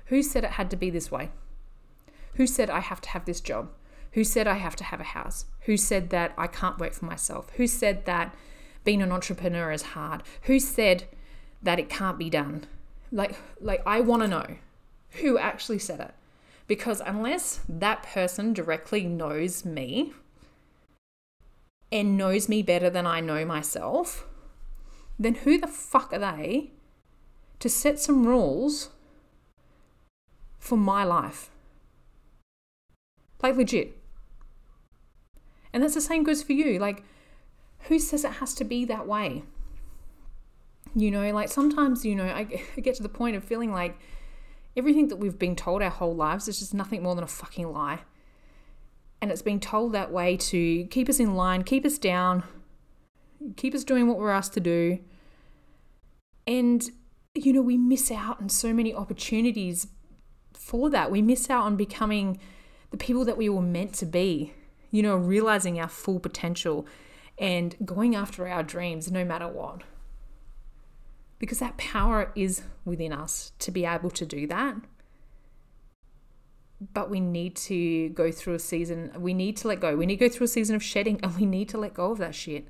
Who 0.05 0.23
said 0.23 0.43
it 0.43 0.51
had 0.51 0.69
to 0.71 0.77
be 0.77 0.89
this 0.89 1.11
way? 1.11 1.29
Who 2.35 2.47
said 2.47 2.69
I 2.69 2.79
have 2.79 3.01
to 3.01 3.09
have 3.09 3.25
this 3.25 3.41
job? 3.41 3.69
Who 4.13 4.23
said 4.23 4.47
I 4.47 4.55
have 4.55 4.75
to 4.77 4.83
have 4.85 4.99
a 4.99 5.03
house? 5.03 5.45
Who 5.61 5.77
said 5.77 6.09
that 6.09 6.33
I 6.37 6.47
can't 6.47 6.79
work 6.79 6.93
for 6.93 7.05
myself? 7.05 7.49
Who 7.57 7.67
said 7.67 8.05
that 8.05 8.33
being 8.83 9.01
an 9.01 9.11
entrepreneur 9.11 9.71
is 9.71 9.81
hard? 9.81 10.23
Who 10.43 10.59
said 10.59 11.05
that 11.61 11.79
it 11.79 11.89
can't 11.89 12.17
be 12.17 12.29
done? 12.29 12.65
Like 13.11 13.35
like 13.59 13.83
I 13.85 14.01
want 14.01 14.23
to 14.23 14.27
know 14.27 14.55
who 15.21 15.37
actually 15.37 15.79
said 15.79 15.99
it. 15.99 16.13
Because 16.67 17.01
unless 17.05 17.61
that 17.67 18.03
person 18.03 18.53
directly 18.53 19.05
knows 19.05 19.65
me 19.65 20.13
and 21.91 22.17
knows 22.17 22.47
me 22.47 22.61
better 22.61 22.89
than 22.89 23.07
I 23.07 23.19
know 23.19 23.45
myself, 23.45 24.27
then 25.17 25.35
who 25.35 25.57
the 25.57 25.67
fuck 25.67 26.13
are 26.13 26.19
they 26.19 26.71
to 27.59 27.69
set 27.69 27.99
some 27.99 28.25
rules 28.25 28.89
for 30.59 30.77
my 30.77 31.03
life? 31.03 31.49
Like, 33.41 33.55
legit. 33.55 33.97
And 35.73 35.83
that's 35.83 35.93
the 35.93 36.01
same 36.01 36.23
goes 36.23 36.43
for 36.43 36.53
you. 36.53 36.79
Like, 36.79 37.03
who 37.81 37.99
says 37.99 38.23
it 38.23 38.33
has 38.33 38.53
to 38.55 38.63
be 38.63 38.85
that 38.85 39.07
way? 39.07 39.43
You 40.95 41.11
know, 41.11 41.31
like 41.31 41.49
sometimes, 41.49 42.05
you 42.05 42.15
know, 42.15 42.25
I 42.25 42.43
get 42.81 42.95
to 42.95 43.03
the 43.03 43.09
point 43.09 43.35
of 43.35 43.43
feeling 43.43 43.71
like 43.71 43.97
everything 44.75 45.07
that 45.09 45.17
we've 45.17 45.37
been 45.37 45.55
told 45.55 45.81
our 45.81 45.89
whole 45.89 46.15
lives 46.15 46.47
is 46.47 46.59
just 46.59 46.73
nothing 46.73 47.03
more 47.03 47.15
than 47.15 47.23
a 47.23 47.27
fucking 47.27 47.71
lie. 47.71 47.99
And 49.21 49.31
it's 49.31 49.41
been 49.41 49.59
told 49.59 49.93
that 49.93 50.11
way 50.11 50.37
to 50.37 50.85
keep 50.85 51.09
us 51.09 51.19
in 51.19 51.35
line, 51.35 51.63
keep 51.63 51.85
us 51.85 51.97
down, 51.97 52.43
keep 53.57 53.75
us 53.75 53.83
doing 53.83 54.07
what 54.07 54.17
we're 54.17 54.31
asked 54.31 54.53
to 54.53 54.59
do. 54.59 54.99
And, 56.47 56.89
you 57.35 57.53
know, 57.53 57.61
we 57.61 57.77
miss 57.77 58.11
out 58.11 58.41
on 58.41 58.49
so 58.49 58.73
many 58.73 58.93
opportunities 58.93 59.87
for 60.53 60.89
that. 60.89 61.11
We 61.11 61.21
miss 61.21 61.49
out 61.49 61.63
on 61.63 61.75
becoming 61.75 62.39
the 62.91 62.97
people 62.97 63.25
that 63.25 63.37
we 63.37 63.49
were 63.49 63.61
meant 63.61 63.93
to 63.95 64.05
be, 64.05 64.53
you 64.89 65.03
know, 65.03 65.15
realizing 65.15 65.79
our 65.79 65.89
full 65.89 66.19
potential 66.19 66.87
and 67.37 67.75
going 67.85 68.15
after 68.15 68.47
our 68.47 68.63
dreams 68.63 69.11
no 69.11 69.23
matter 69.23 69.47
what 69.47 69.83
because 71.39 71.59
that 71.59 71.77
power 71.77 72.31
is 72.35 72.61
within 72.85 73.13
us 73.13 73.53
to 73.59 73.71
be 73.71 73.85
able 73.85 74.11
to 74.11 74.25
do 74.25 74.45
that. 74.47 74.75
But 76.93 77.09
we 77.09 77.19
need 77.19 77.55
to 77.57 78.09
go 78.09 78.31
through 78.31 78.53
a 78.53 78.59
season, 78.59 79.11
we 79.17 79.33
need 79.33 79.57
to 79.57 79.67
let 79.67 79.79
go. 79.79 79.95
We 79.95 80.05
need 80.05 80.19
to 80.19 80.27
go 80.27 80.33
through 80.33 80.45
a 80.45 80.49
season 80.49 80.75
of 80.75 80.83
shedding 80.83 81.19
and 81.21 81.35
we 81.35 81.45
need 81.45 81.69
to 81.69 81.77
let 81.77 81.93
go 81.93 82.11
of 82.11 82.17
that 82.19 82.35
shit. 82.35 82.67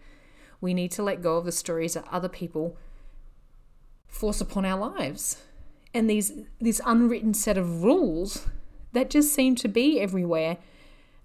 We 0.61 0.73
need 0.73 0.91
to 0.93 1.03
let 1.03 1.21
go 1.21 1.37
of 1.37 1.45
the 1.45 1.51
stories 1.51 1.93
that 1.93 2.05
other 2.11 2.29
people 2.29 2.77
force 4.07 4.41
upon 4.41 4.65
our 4.65 4.79
lives. 4.79 5.43
And 5.93 6.09
these 6.09 6.31
this 6.59 6.81
unwritten 6.85 7.33
set 7.33 7.57
of 7.57 7.83
rules 7.83 8.47
that 8.93 9.09
just 9.09 9.33
seem 9.33 9.55
to 9.55 9.67
be 9.67 9.99
everywhere 9.99 10.57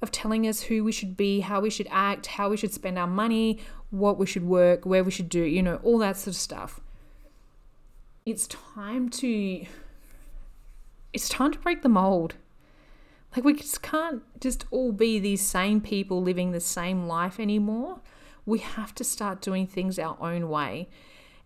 of 0.03 0.11
telling 0.11 0.47
us 0.47 0.63
who 0.63 0.85
we 0.85 0.93
should 0.93 1.17
be, 1.17 1.41
how 1.41 1.61
we 1.61 1.71
should 1.71 1.89
act, 1.91 2.27
how 2.27 2.51
we 2.51 2.57
should 2.57 2.75
spend 2.75 2.99
our 2.99 3.07
money, 3.07 3.59
what 3.91 4.19
we 4.19 4.27
should 4.27 4.45
work, 4.45 4.85
where 4.85 5.03
we 5.03 5.11
should 5.11 5.31
do, 5.31 5.43
you 5.43 5.63
know, 5.63 5.81
all 5.83 5.99
that 5.99 6.17
sort 6.17 6.35
of 6.35 6.37
stuff 6.37 6.81
it's 8.27 8.47
time 8.47 9.09
to 9.11 9.67
it's 11.13 11.29
time 11.29 11.53
to 11.53 11.59
break 11.59 11.83
the 11.83 11.89
mold. 11.89 12.35
Like 13.35 13.45
we 13.45 13.55
just 13.55 13.83
can't 13.83 14.23
just 14.41 14.65
all 14.71 14.93
be 14.93 15.19
these 15.19 15.41
same 15.41 15.81
people 15.81 16.23
living 16.23 16.53
the 16.53 16.61
same 16.61 17.07
life 17.07 17.41
anymore. 17.41 18.01
We 18.47 18.59
have 18.59 18.95
to 18.97 19.05
start 19.05 19.41
doing 19.41 19.67
things 19.67 19.99
our 19.99 20.17
own 20.21 20.49
way 20.49 20.89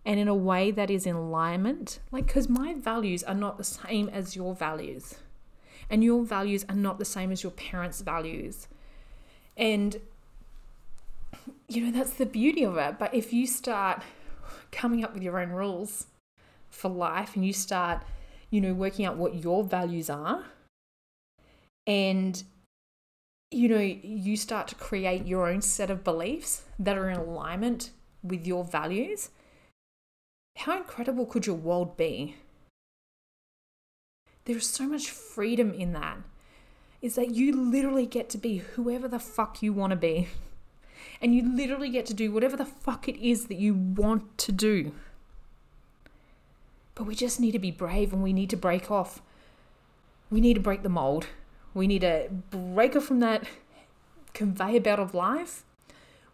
and 0.05 0.19
in 0.19 0.27
a 0.27 0.35
way 0.35 0.69
that 0.71 0.91
is 0.91 1.05
in 1.05 1.15
alignment. 1.15 1.99
Like 2.11 2.27
cuz 2.27 2.47
my 2.47 2.73
values 2.75 3.23
are 3.23 3.33
not 3.35 3.57
the 3.57 3.63
same 3.63 4.07
as 4.09 4.35
your 4.35 4.53
values. 4.53 5.15
And 5.89 6.03
your 6.03 6.23
values 6.23 6.63
are 6.69 6.75
not 6.75 6.99
the 6.99 7.05
same 7.05 7.31
as 7.31 7.41
your 7.41 7.51
parents' 7.51 8.01
values. 8.01 8.67
And 9.57 9.99
you 11.67 11.85
know 11.85 11.91
that's 11.91 12.13
the 12.13 12.25
beauty 12.25 12.63
of 12.63 12.77
it. 12.77 12.99
But 12.99 13.13
if 13.15 13.33
you 13.33 13.47
start 13.47 14.03
coming 14.71 15.03
up 15.03 15.13
with 15.15 15.23
your 15.23 15.39
own 15.39 15.49
rules, 15.49 16.05
for 16.69 16.89
life 16.89 17.35
and 17.35 17.43
you 17.43 17.53
start, 17.53 18.03
you 18.51 18.61
know, 18.61 18.73
working 18.73 19.05
out 19.05 19.17
what 19.17 19.43
your 19.43 19.63
values 19.63 20.07
are 20.07 20.45
and 21.87 22.43
you 23.51 23.67
know, 23.67 23.79
you 23.79 24.37
start 24.37 24.67
to 24.67 24.75
create 24.75 25.25
your 25.25 25.47
own 25.47 25.61
set 25.61 25.89
of 25.89 26.03
beliefs 26.03 26.63
that 26.77 26.97
are 26.97 27.09
in 27.09 27.17
alignment 27.17 27.91
with 28.21 28.45
your 28.45 28.63
values, 28.63 29.29
how 30.57 30.77
incredible 30.77 31.25
could 31.25 31.47
your 31.47 31.55
world 31.55 31.97
be? 31.97 32.35
There's 34.45 34.67
so 34.67 34.87
much 34.87 35.09
freedom 35.09 35.73
in 35.73 35.93
that. 35.93 36.17
Is 37.01 37.15
that 37.15 37.33
you 37.33 37.55
literally 37.55 38.05
get 38.05 38.29
to 38.31 38.37
be 38.37 38.57
whoever 38.57 39.07
the 39.07 39.19
fuck 39.19 39.63
you 39.63 39.73
want 39.73 39.91
to 39.91 39.97
be. 39.97 40.27
And 41.21 41.35
you 41.35 41.53
literally 41.53 41.89
get 41.89 42.05
to 42.07 42.13
do 42.13 42.31
whatever 42.31 42.55
the 42.55 42.65
fuck 42.65 43.09
it 43.09 43.17
is 43.17 43.47
that 43.47 43.57
you 43.57 43.73
want 43.73 44.37
to 44.37 44.53
do. 44.53 44.93
But 46.95 47.05
we 47.05 47.15
just 47.15 47.41
need 47.41 47.51
to 47.51 47.59
be 47.59 47.71
brave 47.71 48.13
and 48.13 48.23
we 48.23 48.31
need 48.31 48.49
to 48.51 48.57
break 48.57 48.89
off. 48.89 49.21
We 50.29 50.39
need 50.39 50.53
to 50.53 50.61
break 50.61 50.81
the 50.81 50.89
mold. 50.89 51.27
We 51.73 51.87
need 51.87 52.01
to 52.01 52.29
break 52.51 52.95
off 52.95 53.05
from 53.05 53.19
that 53.19 53.43
conveyor 54.33 54.81
belt 54.81 54.99
of 54.99 55.13
life. 55.13 55.63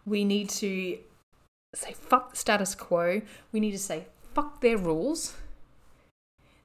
We 0.04 0.24
need 0.24 0.48
to 0.50 0.98
say 1.74 1.92
fuck 1.92 2.30
the 2.30 2.36
status 2.36 2.74
quo. 2.74 3.22
We 3.52 3.60
need 3.60 3.72
to 3.72 3.78
say 3.78 4.06
fuck 4.34 4.60
their 4.60 4.78
rules. 4.78 5.34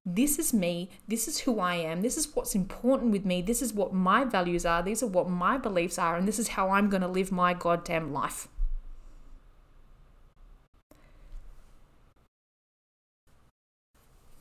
This 0.06 0.40
is 0.40 0.52
me. 0.52 0.90
This 1.08 1.28
is 1.28 1.40
who 1.40 1.60
I 1.60 1.76
am. 1.76 2.02
This 2.02 2.18
is 2.18 2.36
what's 2.36 2.56
important 2.56 3.12
with 3.12 3.24
me. 3.24 3.42
This 3.42 3.62
is 3.62 3.72
what 3.72 3.94
my 3.94 4.24
values 4.24 4.66
are. 4.66 4.82
These 4.82 5.04
are 5.04 5.08
what 5.08 5.30
my 5.30 5.58
beliefs 5.58 6.00
are. 6.00 6.16
And 6.16 6.28
this 6.28 6.40
is 6.40 6.50
how 6.50 6.70
I'm 6.72 6.90
going 6.90 7.02
to 7.02 7.08
live 7.08 7.32
my 7.32 7.54
goddamn 7.54 8.12
life. 8.12 8.48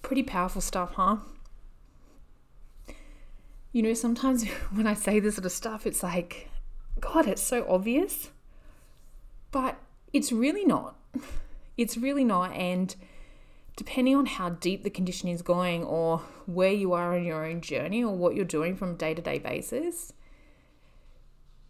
Pretty 0.00 0.22
powerful 0.22 0.62
stuff, 0.62 0.94
huh? 0.94 1.18
You 3.72 3.82
know, 3.82 3.94
sometimes 3.94 4.44
when 4.72 4.86
I 4.86 4.94
say 4.94 5.20
this 5.20 5.36
sort 5.36 5.46
of 5.46 5.52
stuff, 5.52 5.86
it's 5.86 6.02
like, 6.02 6.48
God, 7.00 7.26
it's 7.26 7.42
so 7.42 7.66
obvious. 7.68 8.30
But 9.50 9.78
it's 10.12 10.32
really 10.32 10.64
not. 10.64 10.96
It's 11.76 11.96
really 11.96 12.24
not. 12.24 12.52
And 12.52 12.94
depending 13.74 14.14
on 14.14 14.26
how 14.26 14.50
deep 14.50 14.82
the 14.82 14.90
condition 14.90 15.30
is 15.30 15.40
going 15.40 15.82
or 15.82 16.18
where 16.44 16.72
you 16.72 16.92
are 16.92 17.16
in 17.16 17.24
your 17.24 17.46
own 17.46 17.62
journey 17.62 18.04
or 18.04 18.14
what 18.14 18.34
you're 18.34 18.44
doing 18.44 18.76
from 18.76 18.96
day 18.96 19.14
to 19.14 19.22
day 19.22 19.38
basis, 19.38 20.12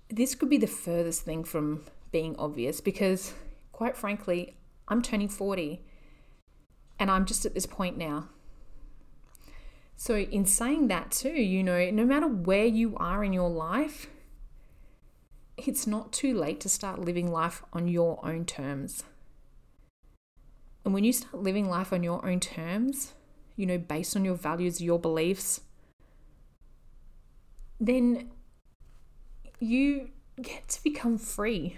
this 0.09 0.35
could 0.35 0.51
be 0.51 0.57
the 0.57 0.67
furthest 0.67 1.23
thing 1.23 1.45
from 1.45 1.85
being 2.11 2.35
obvious 2.41 2.81
because, 2.81 3.35
quite 3.71 3.97
frankly, 3.97 4.57
I'm 4.89 5.01
turning 5.01 5.29
40 5.29 5.81
and 6.99 7.09
I'm 7.09 7.25
just 7.25 7.47
at 7.47 7.55
this 7.55 7.67
point 7.67 7.97
now. 7.97 8.29
So, 10.01 10.17
in 10.17 10.47
saying 10.47 10.89
that, 10.89 11.11
too, 11.11 11.29
you 11.29 11.63
know, 11.63 11.91
no 11.91 12.07
matter 12.07 12.27
where 12.27 12.65
you 12.65 12.97
are 12.97 13.23
in 13.23 13.35
your 13.35 13.51
life, 13.51 14.07
it's 15.59 15.87
not 15.87 16.11
too 16.11 16.33
late 16.33 16.59
to 16.61 16.71
start 16.71 17.05
living 17.05 17.31
life 17.31 17.63
on 17.75 17.87
your 17.87 18.19
own 18.27 18.47
terms. 18.47 19.05
And 20.87 20.95
when 20.95 21.05
you 21.05 21.13
start 21.13 21.43
living 21.43 21.69
life 21.69 21.93
on 21.93 22.03
your 22.03 22.27
own 22.27 22.41
terms, 22.41 23.13
you 23.57 23.67
know, 23.67 23.77
based 23.77 24.17
on 24.17 24.25
your 24.25 24.37
values, 24.37 24.81
your 24.81 24.99
beliefs, 24.99 25.61
then 27.79 28.31
you 29.59 30.09
get 30.41 30.67
to 30.69 30.83
become 30.83 31.19
free. 31.19 31.77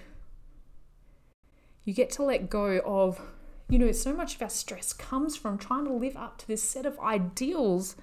You 1.84 1.92
get 1.92 2.10
to 2.10 2.22
let 2.22 2.48
go 2.48 2.80
of 2.84 3.20
you 3.68 3.78
know, 3.78 3.90
so 3.90 4.12
much 4.12 4.34
of 4.34 4.42
our 4.42 4.50
stress 4.50 4.92
comes 4.92 5.34
from 5.34 5.56
trying 5.56 5.86
to 5.86 5.92
live 5.92 6.16
up 6.16 6.36
to 6.38 6.46
this 6.46 6.62
set 6.62 6.84
of 6.84 7.00
ideals 7.00 7.96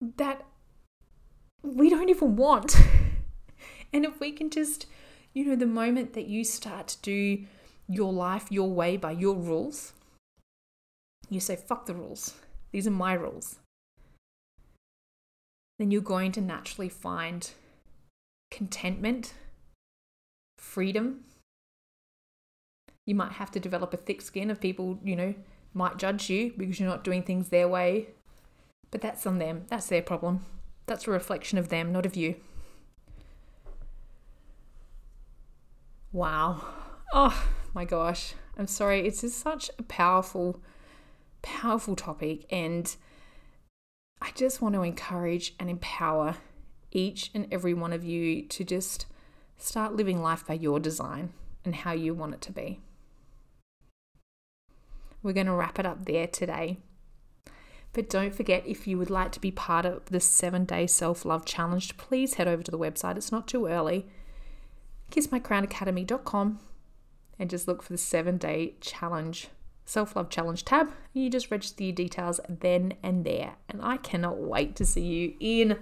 that 0.00 0.44
we 1.62 1.90
don't 1.90 2.08
even 2.08 2.36
want. 2.36 2.76
and 3.92 4.04
if 4.04 4.20
we 4.20 4.32
can 4.32 4.50
just, 4.50 4.86
you 5.32 5.44
know, 5.44 5.56
the 5.56 5.66
moment 5.66 6.12
that 6.14 6.26
you 6.26 6.44
start 6.44 6.88
to 6.88 7.02
do 7.02 7.44
your 7.88 8.12
life 8.12 8.50
your 8.50 8.68
way 8.68 8.96
by 8.96 9.12
your 9.12 9.36
rules, 9.36 9.92
you 11.28 11.40
say, 11.40 11.56
fuck 11.56 11.86
the 11.86 11.94
rules. 11.94 12.34
These 12.72 12.86
are 12.86 12.92
my 12.92 13.14
rules. 13.14 13.56
Then 15.78 15.90
you're 15.90 16.00
going 16.00 16.32
to 16.32 16.40
naturally 16.40 16.88
find 16.88 17.50
contentment, 18.50 19.34
freedom. 20.58 21.24
You 23.04 23.14
might 23.14 23.32
have 23.32 23.50
to 23.52 23.60
develop 23.60 23.92
a 23.94 23.98
thick 23.98 24.22
skin 24.22 24.50
of 24.50 24.60
people, 24.60 24.98
you 25.04 25.14
know, 25.14 25.34
might 25.74 25.98
judge 25.98 26.30
you 26.30 26.52
because 26.56 26.80
you're 26.80 26.88
not 26.88 27.04
doing 27.04 27.22
things 27.22 27.48
their 27.50 27.68
way. 27.68 28.08
But 28.96 29.02
that's 29.02 29.26
on 29.26 29.36
them. 29.36 29.66
That's 29.68 29.88
their 29.88 30.00
problem. 30.00 30.46
That's 30.86 31.06
a 31.06 31.10
reflection 31.10 31.58
of 31.58 31.68
them, 31.68 31.92
not 31.92 32.06
of 32.06 32.16
you. 32.16 32.36
Wow. 36.12 36.64
Oh 37.12 37.46
my 37.74 37.84
gosh. 37.84 38.32
I'm 38.56 38.66
sorry. 38.66 39.06
It's 39.06 39.20
just 39.20 39.38
such 39.38 39.70
a 39.78 39.82
powerful, 39.82 40.62
powerful 41.42 41.94
topic. 41.94 42.46
And 42.50 42.96
I 44.22 44.30
just 44.34 44.62
want 44.62 44.74
to 44.76 44.82
encourage 44.82 45.54
and 45.60 45.68
empower 45.68 46.36
each 46.90 47.30
and 47.34 47.48
every 47.52 47.74
one 47.74 47.92
of 47.92 48.02
you 48.02 48.46
to 48.46 48.64
just 48.64 49.04
start 49.58 49.94
living 49.94 50.22
life 50.22 50.46
by 50.46 50.54
your 50.54 50.80
design 50.80 51.34
and 51.66 51.74
how 51.74 51.92
you 51.92 52.14
want 52.14 52.32
it 52.32 52.40
to 52.40 52.50
be. 52.50 52.80
We're 55.22 55.34
going 55.34 55.48
to 55.48 55.52
wrap 55.52 55.78
it 55.78 55.84
up 55.84 56.06
there 56.06 56.26
today. 56.26 56.78
But 57.96 58.10
don't 58.10 58.34
forget, 58.34 58.62
if 58.66 58.86
you 58.86 58.98
would 58.98 59.08
like 59.08 59.32
to 59.32 59.40
be 59.40 59.50
part 59.50 59.86
of 59.86 60.04
the 60.04 60.20
seven 60.20 60.66
day 60.66 60.86
self 60.86 61.24
love 61.24 61.46
challenge, 61.46 61.96
please 61.96 62.34
head 62.34 62.46
over 62.46 62.62
to 62.62 62.70
the 62.70 62.78
website. 62.78 63.16
It's 63.16 63.32
not 63.32 63.48
too 63.48 63.68
early. 63.68 64.04
kissmycrownacademy.com 65.10 66.58
and 67.38 67.48
just 67.48 67.66
look 67.66 67.82
for 67.82 67.94
the 67.94 67.98
seven 67.98 68.36
day 68.36 68.74
challenge, 68.82 69.48
self 69.86 70.14
love 70.14 70.28
challenge 70.28 70.66
tab. 70.66 70.92
You 71.14 71.30
just 71.30 71.50
register 71.50 71.84
your 71.84 71.94
details 71.94 72.38
then 72.50 72.92
and 73.02 73.24
there. 73.24 73.54
And 73.66 73.80
I 73.80 73.96
cannot 73.96 74.36
wait 74.36 74.76
to 74.76 74.84
see 74.84 75.00
you 75.00 75.34
in 75.40 75.78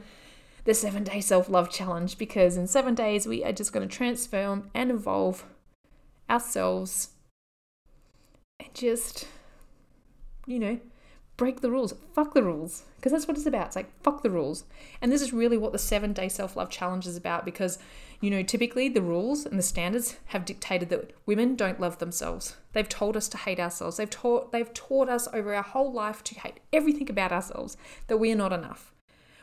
the 0.66 0.74
seven 0.74 1.03
day 1.03 1.20
self 1.20 1.48
love 1.48 1.68
challenge 1.68 2.16
because 2.16 2.57
in 2.57 2.68
seven 2.68 2.94
days 2.94 3.27
we 3.27 3.42
are 3.42 3.53
just 3.53 3.72
going 3.72 3.88
to 3.88 3.92
transform 3.92 4.70
and 4.72 4.92
evolve 4.92 5.46
ourselves 6.31 7.09
and 8.61 8.72
just, 8.72 9.27
you 10.46 10.61
know, 10.61 10.79
break 11.37 11.61
the 11.61 11.70
rules. 11.70 11.94
Fuck 12.14 12.35
the 12.35 12.42
rules. 12.42 12.85
Because 12.97 13.12
that's 13.12 13.29
what 13.29 13.37
it's 13.37 13.47
about. 13.47 13.68
It's 13.68 13.77
like, 13.77 13.90
fuck 14.03 14.23
the 14.23 14.31
rules. 14.31 14.64
And 15.01 15.12
this 15.12 15.23
is 15.23 15.33
really 15.33 15.57
what 15.57 15.73
the 15.73 15.79
seven 15.79 16.12
day 16.12 16.29
self 16.29 16.57
love 16.57 16.70
challenge 16.70 17.07
is 17.07 17.16
about 17.16 17.44
because, 17.44 17.79
you 18.20 18.31
know, 18.31 18.42
typically 18.42 18.88
the 18.88 19.03
rules 19.03 19.44
and 19.44 19.59
the 19.59 19.62
standards 19.62 20.16
have 20.27 20.44
dictated 20.44 20.88
that 20.90 21.12
women 21.27 21.57
don't 21.57 21.81
love 21.81 21.99
themselves. 21.99 22.57
They've 22.73 22.88
told 22.88 23.16
us 23.16 23.29
to 23.29 23.38
hate 23.38 23.61
ourselves. 23.61 23.97
They've 23.97 24.09
taught, 24.09 24.53
they've 24.53 24.73
taught 24.73 25.09
us 25.09 25.29
over 25.33 25.55
our 25.55 25.62
whole 25.62 25.92
life 25.92 26.25
to 26.25 26.40
hate 26.40 26.61
everything 26.73 27.11
about 27.11 27.33
ourselves, 27.33 27.77
that 28.07 28.18
we 28.18 28.33
are 28.33 28.37
not 28.37 28.53
enough. 28.53 28.92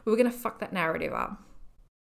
We're 0.05 0.15
going 0.15 0.31
to 0.31 0.37
fuck 0.37 0.59
that 0.59 0.73
narrative 0.73 1.13
up. 1.13 1.43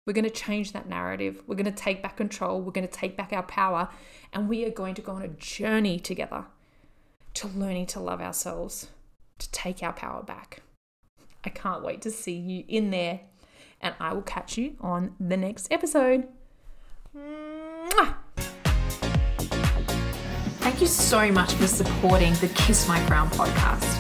We're 0.06 0.14
going 0.14 0.24
to 0.26 0.32
change 0.32 0.72
that 0.72 0.90
narrative. 0.90 1.44
We're 1.46 1.56
going 1.56 1.66
to 1.66 1.72
take 1.72 2.02
back 2.02 2.18
control. 2.18 2.62
We're 2.62 2.72
going 2.72 2.88
to 2.88 2.94
take 2.94 3.16
back 3.16 3.32
our 3.32 3.44
power. 3.44 3.90
And 4.34 4.50
we 4.50 4.66
are 4.66 4.72
going 4.72 4.96
to 4.96 5.02
go 5.02 5.12
on 5.12 5.22
a 5.22 5.28
journey 5.28 6.00
together 6.00 6.46
to 7.36 7.48
learning 7.48 7.86
to 7.88 8.00
love 8.00 8.22
ourselves, 8.22 8.88
to 9.40 9.52
take 9.52 9.82
our 9.82 9.94
power 9.94 10.24
back. 10.24 10.62
I 11.44 11.50
can't 11.50 11.84
wait 11.84 12.02
to 12.04 12.12
see 12.12 12.36
you 12.36 12.64
in 12.68 12.92
there. 12.92 13.22
And 13.82 13.96
I 14.00 14.14
will 14.14 14.22
catch 14.22 14.58
you 14.58 14.76
on 14.82 15.16
the 15.20 15.38
next 15.38 15.72
episode. 15.72 16.28
Mwah! 17.16 18.16
Thank 20.60 20.82
you 20.82 20.88
so 20.88 21.32
much 21.32 21.54
for 21.54 21.66
supporting 21.66 22.34
the 22.36 22.50
Kiss 22.50 22.88
My 22.88 23.04
Crown 23.08 23.28
podcast. 23.30 23.96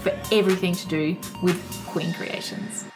for 0.00 0.18
everything 0.32 0.74
to 0.74 0.88
do 0.88 1.16
with 1.42 1.60
Queen 1.86 2.12
Creations. 2.14 2.86